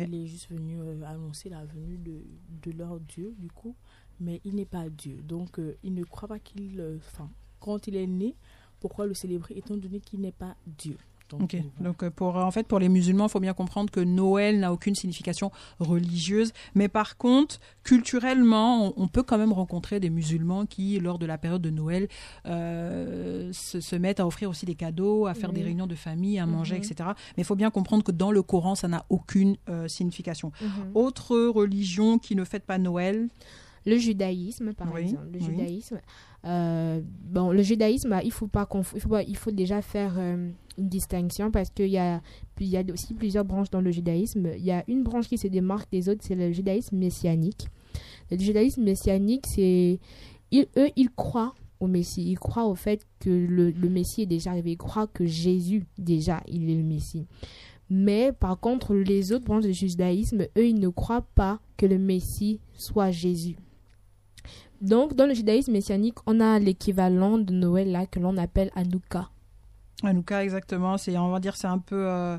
[0.00, 2.24] Il est juste venu euh, annoncer la venue de,
[2.62, 3.74] de leur Dieu, du coup,
[4.20, 5.22] mais il n'est pas Dieu.
[5.22, 6.80] Donc, euh, ils ne croient pas qu'il.
[6.80, 7.30] euh, Enfin,
[7.60, 8.36] quand il est né,
[8.80, 10.98] pourquoi le célébrer étant donné qu'il n'est pas Dieu?
[11.38, 11.60] Donc, euh.
[11.80, 14.72] Donc euh, pour en fait pour les musulmans, il faut bien comprendre que Noël n'a
[14.72, 20.66] aucune signification religieuse, mais par contre culturellement, on, on peut quand même rencontrer des musulmans
[20.66, 22.08] qui, lors de la période de Noël,
[22.46, 26.38] euh, se, se mettent à offrir aussi des cadeaux, à faire des réunions de famille,
[26.38, 26.82] à manger, Mhm.
[26.84, 27.10] etc.
[27.36, 30.52] Mais il faut bien comprendre que dans le Coran, ça n'a aucune euh, signification.
[30.60, 30.68] Mhm.
[30.94, 33.28] Autre religion qui ne fête pas Noël,
[33.84, 35.26] Le judaïsme, par Oui, exemple.
[35.32, 35.44] Le oui.
[35.44, 36.00] judaïsme.
[36.44, 40.14] euh, bon, le judaïsme, il faut pas confo- il faut, pas- il faut déjà faire
[40.18, 42.20] euh, une distinction parce qu'il y a,
[42.60, 44.50] y a aussi plusieurs branches dans le judaïsme.
[44.56, 47.68] Il y a une branche qui se démarque des autres, c'est le judaïsme messianique.
[48.30, 49.98] Le judaïsme messianique, c'est
[50.50, 52.30] ils- eux, ils croient au Messie.
[52.30, 54.72] Ils croient au fait que le, le Messie est déjà arrivé.
[54.72, 57.26] Ils croient que Jésus, déjà, il est le Messie.
[57.90, 61.98] Mais par contre, les autres branches du judaïsme, eux, ils ne croient pas que le
[61.98, 63.56] Messie soit Jésus.
[64.80, 69.30] Donc, dans le judaïsme messianique, on a l'équivalent de Noël là que l'on appelle Hanouka.
[70.04, 72.38] Hanouka exactement, c'est on va dire c'est un peu euh,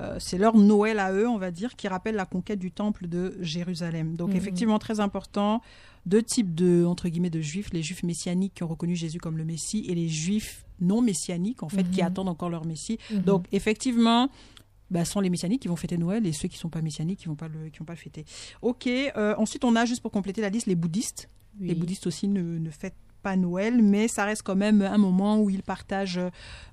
[0.00, 3.08] euh, c'est leur Noël à eux, on va dire, qui rappelle la conquête du temple
[3.08, 4.16] de Jérusalem.
[4.16, 4.36] Donc Mhm.
[4.36, 5.60] effectivement très important,
[6.06, 9.36] deux types de entre guillemets de juifs, les juifs messianiques qui ont reconnu Jésus comme
[9.38, 12.06] le Messie et les juifs non messianiques en fait qui Mhm.
[12.06, 12.98] attendent encore leur Messie.
[13.10, 14.28] Donc, Donc effectivement,
[14.90, 17.26] bah, sont les messianiques qui vont fêter Noël et ceux qui sont pas messianiques qui
[17.26, 18.24] vont pas le qui vont pas le fêter.
[18.62, 18.86] Ok.
[18.86, 21.28] euh, ensuite on a juste pour compléter la liste les bouddhistes.
[21.60, 25.38] Les bouddhistes aussi ne, ne fêtent pas Noël, mais ça reste quand même un moment
[25.40, 26.20] où ils partagent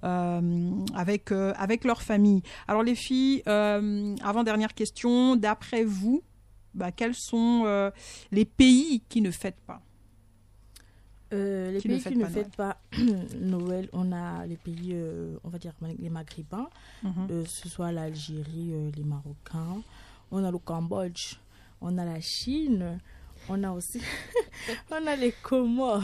[0.03, 2.41] euh, avec, euh, avec leur famille.
[2.67, 6.21] Alors les filles, euh, avant-dernière question, d'après vous,
[6.73, 7.91] bah, quels sont
[8.31, 9.81] les pays qui ne fêtent pas?
[11.31, 12.77] Les Qui ne pays fêtent qui ne fêtent pas
[13.39, 14.95] Noël, on a les pays,
[15.43, 16.69] on va dire les maghrébins,
[17.03, 17.27] Mhm.
[17.31, 19.81] euh, ce soit l'Algérie, les Marocains,
[20.31, 21.35] on a le Cambodge,
[21.81, 22.99] on a la Chine,
[23.49, 24.01] on a aussi,
[24.91, 26.03] on a les Comores.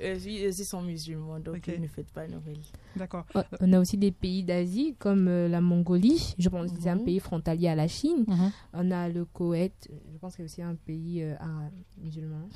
[0.00, 2.58] Ils ils sont musulmans, donc ils ne fêtent pas Noël.
[2.96, 3.24] D'accord.
[3.60, 6.34] On a aussi des pays d'Asie comme euh, la Mongolie.
[6.38, 7.04] Je pense que c'est un Mhm.
[7.04, 8.24] pays frontalier à la Chine.
[8.26, 8.52] Mhm.
[8.74, 9.88] On a le Koweït.
[10.12, 12.48] Je pense que c'est aussi un pays euh, arabe, musulman.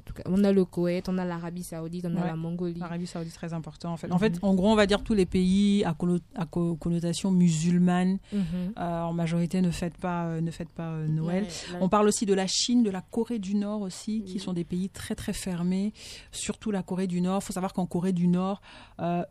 [0.00, 2.78] En tout cas, on a le Koweït, on a l'Arabie Saoudite, on a la Mongolie.
[2.78, 4.06] L'Arabie Saoudite très important en fait.
[4.08, 4.12] Mhm.
[4.14, 7.30] En fait, en gros, on va dire tous les pays à, conno- à co- connotation
[7.30, 8.42] musulmane Mhm.
[8.78, 11.44] euh, en majorité ne fêtent pas euh, ne fêtent pas euh, Noël.
[11.44, 14.52] Ouais, On parle aussi de la Chine, de la Corée du Nord aussi, qui sont
[14.52, 15.92] des pays très très fermés,
[16.32, 17.40] surtout la Corée du Nord.
[17.42, 18.60] Il faut savoir qu'en Corée du Nord,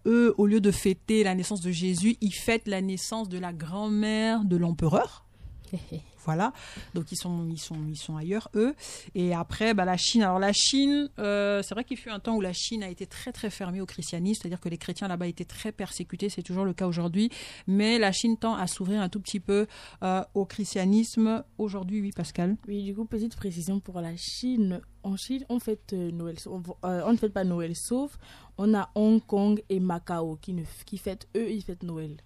[0.05, 3.53] eux, au lieu de fêter la naissance de Jésus, ils fêtent la naissance de la
[3.53, 5.25] grand-mère de l'empereur.
[6.25, 6.53] Voilà,
[6.93, 8.75] donc ils sont, ils sont, ils sont ailleurs eux.
[9.13, 10.23] Et après, bah, la Chine.
[10.23, 13.05] Alors la Chine, euh, c'est vrai qu'il fut un temps où la Chine a été
[13.05, 16.29] très très fermée au christianisme, c'est-à-dire que les chrétiens là-bas étaient très persécutés.
[16.29, 17.29] C'est toujours le cas aujourd'hui,
[17.67, 19.67] mais la Chine tend à s'ouvrir un tout petit peu
[20.03, 22.01] euh, au christianisme aujourd'hui.
[22.01, 22.57] Oui, Pascal.
[22.67, 24.81] Oui, du coup, petite précision pour la Chine.
[25.03, 26.37] En Chine, on fête euh, Noël.
[26.47, 28.17] On, on ne fête pas Noël, sauf
[28.57, 32.17] on a Hong Kong et Macao qui, ne, qui fêtent, eux, ils fêtent Noël.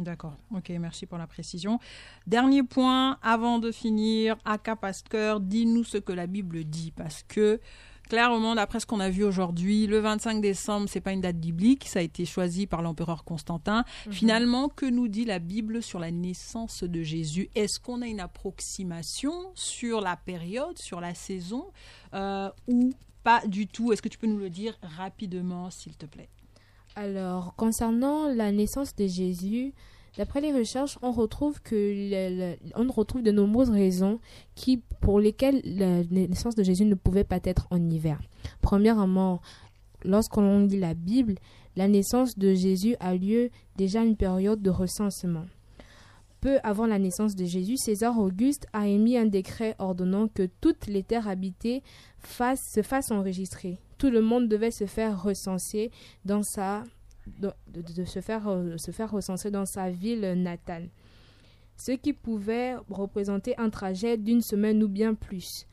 [0.00, 1.78] D'accord, ok, merci pour la précision.
[2.26, 7.60] Dernier point, avant de finir, Aka Pasteur, dis-nous ce que la Bible dit, parce que
[8.10, 11.86] Clairement, d'après ce qu'on a vu aujourd'hui, le 25 décembre, c'est pas une date biblique,
[11.86, 13.84] ça a été choisi par l'empereur Constantin.
[14.06, 14.12] Mhm.
[14.12, 17.50] Finalement, que nous dit la Bible sur la naissance de Jésus?
[17.54, 21.66] Est-ce qu'on a une approximation sur la période, sur la saison,
[22.14, 22.92] euh, ou
[23.22, 23.92] pas du tout?
[23.92, 26.30] Est-ce que tu peux nous le dire rapidement, s'il te plaît?
[26.96, 29.72] Alors, concernant la naissance de Jésus,
[30.18, 34.18] d'après les recherches, on retrouve que on retrouve de nombreuses raisons
[34.54, 38.20] qui, pour lesquelles la naissance de Jésus ne pouvait pas être en hiver.
[38.60, 39.40] Premièrement,
[40.04, 41.36] lorsqu'on lit la Bible,
[41.76, 45.44] la naissance de Jésus a lieu déjà à une période de recensement.
[46.40, 50.86] Peu avant la naissance de Jésus, César Auguste a émis un décret ordonnant que toutes
[50.86, 51.82] les terres habitées
[52.22, 53.78] se fassent enregistrer.
[53.98, 55.90] Tout le monde devait se faire recenser
[56.24, 56.84] dans sa
[57.38, 60.88] de, euh, se faire recenser dans sa ville natale.
[61.76, 65.66] Ce qui pouvait représenter un trajet d'une semaine ou bien plus.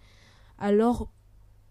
[0.57, 1.09] Alors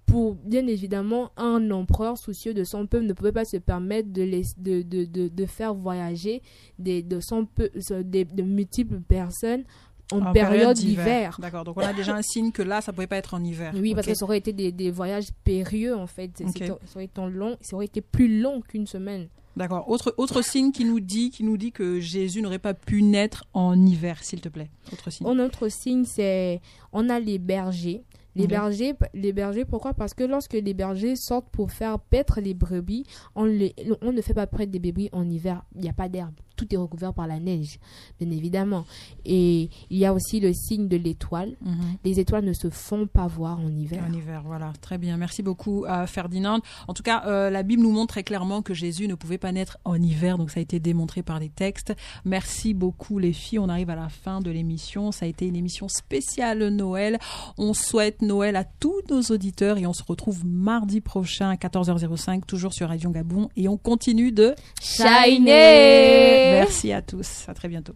[0.07, 4.23] pour bien évidemment un empereur soucieux de son peuple ne pouvait pas se permettre de,
[4.23, 6.43] les- de, de, de, de faire voyager
[6.79, 7.71] des, de, son peu-
[8.05, 9.65] des- de multiples personnes
[10.13, 11.37] en, En période d'hiver.
[11.41, 13.73] D'accord, donc on a déjà un signe que là, ça pouvait pas être en hiver.
[13.77, 16.31] Oui, parce que ça aurait été des, des voyages périlleux en fait.
[16.41, 16.51] Ok.
[16.53, 19.27] C'était- Ça aurait été long, ça aurait été plus long qu'une semaine.
[19.57, 19.89] D'accord.
[19.89, 23.47] Autre, autre signe qui nous dit, qui nous dit que Jésus n'aurait pas pu naître
[23.55, 24.69] en hiver, s'il te plaît.
[24.93, 25.27] Autre signe.
[25.27, 26.61] Un autre signe, c'est
[26.93, 28.03] on a les bergers.
[28.37, 29.95] Les bergers, les bergers, pourquoi?
[29.95, 34.21] Parce que lorsque les bergers sortent pour faire paître les brebis, on, les- on ne
[34.21, 35.65] fait pas paître des brebis en hiver.
[35.75, 36.35] Il n'y a pas d'herbe.
[36.57, 37.79] Tout est recouvert par la neige,
[38.21, 38.85] bien évidemment.
[39.25, 41.57] Et il y a aussi le signe de l'étoile.
[41.61, 41.77] Mhm.
[42.05, 44.03] Les étoiles ne se font pas voir en hiver.
[44.09, 45.17] En hiver, voilà, très bien.
[45.17, 46.61] Merci beaucoup à Ferdinand.
[46.89, 49.53] En tout cas, euh, la Bible nous montre très clairement que Jésus ne pouvait pas
[49.53, 51.95] naître en hiver, donc ça a été démontré par les textes.
[52.25, 53.59] Merci beaucoup les filles.
[53.59, 55.13] On arrive à la fin de l'émission.
[55.13, 57.19] Ça a été une émission spéciale Noël.
[57.59, 62.45] On souhaite Noël à tous nos auditeurs et on se retrouve mardi prochain à 14h05,
[62.45, 63.49] toujours sur Radio Gabon.
[63.57, 64.55] Et on continue de...
[64.83, 67.49] Shiner Merci à tous.
[67.49, 67.95] À très bientôt.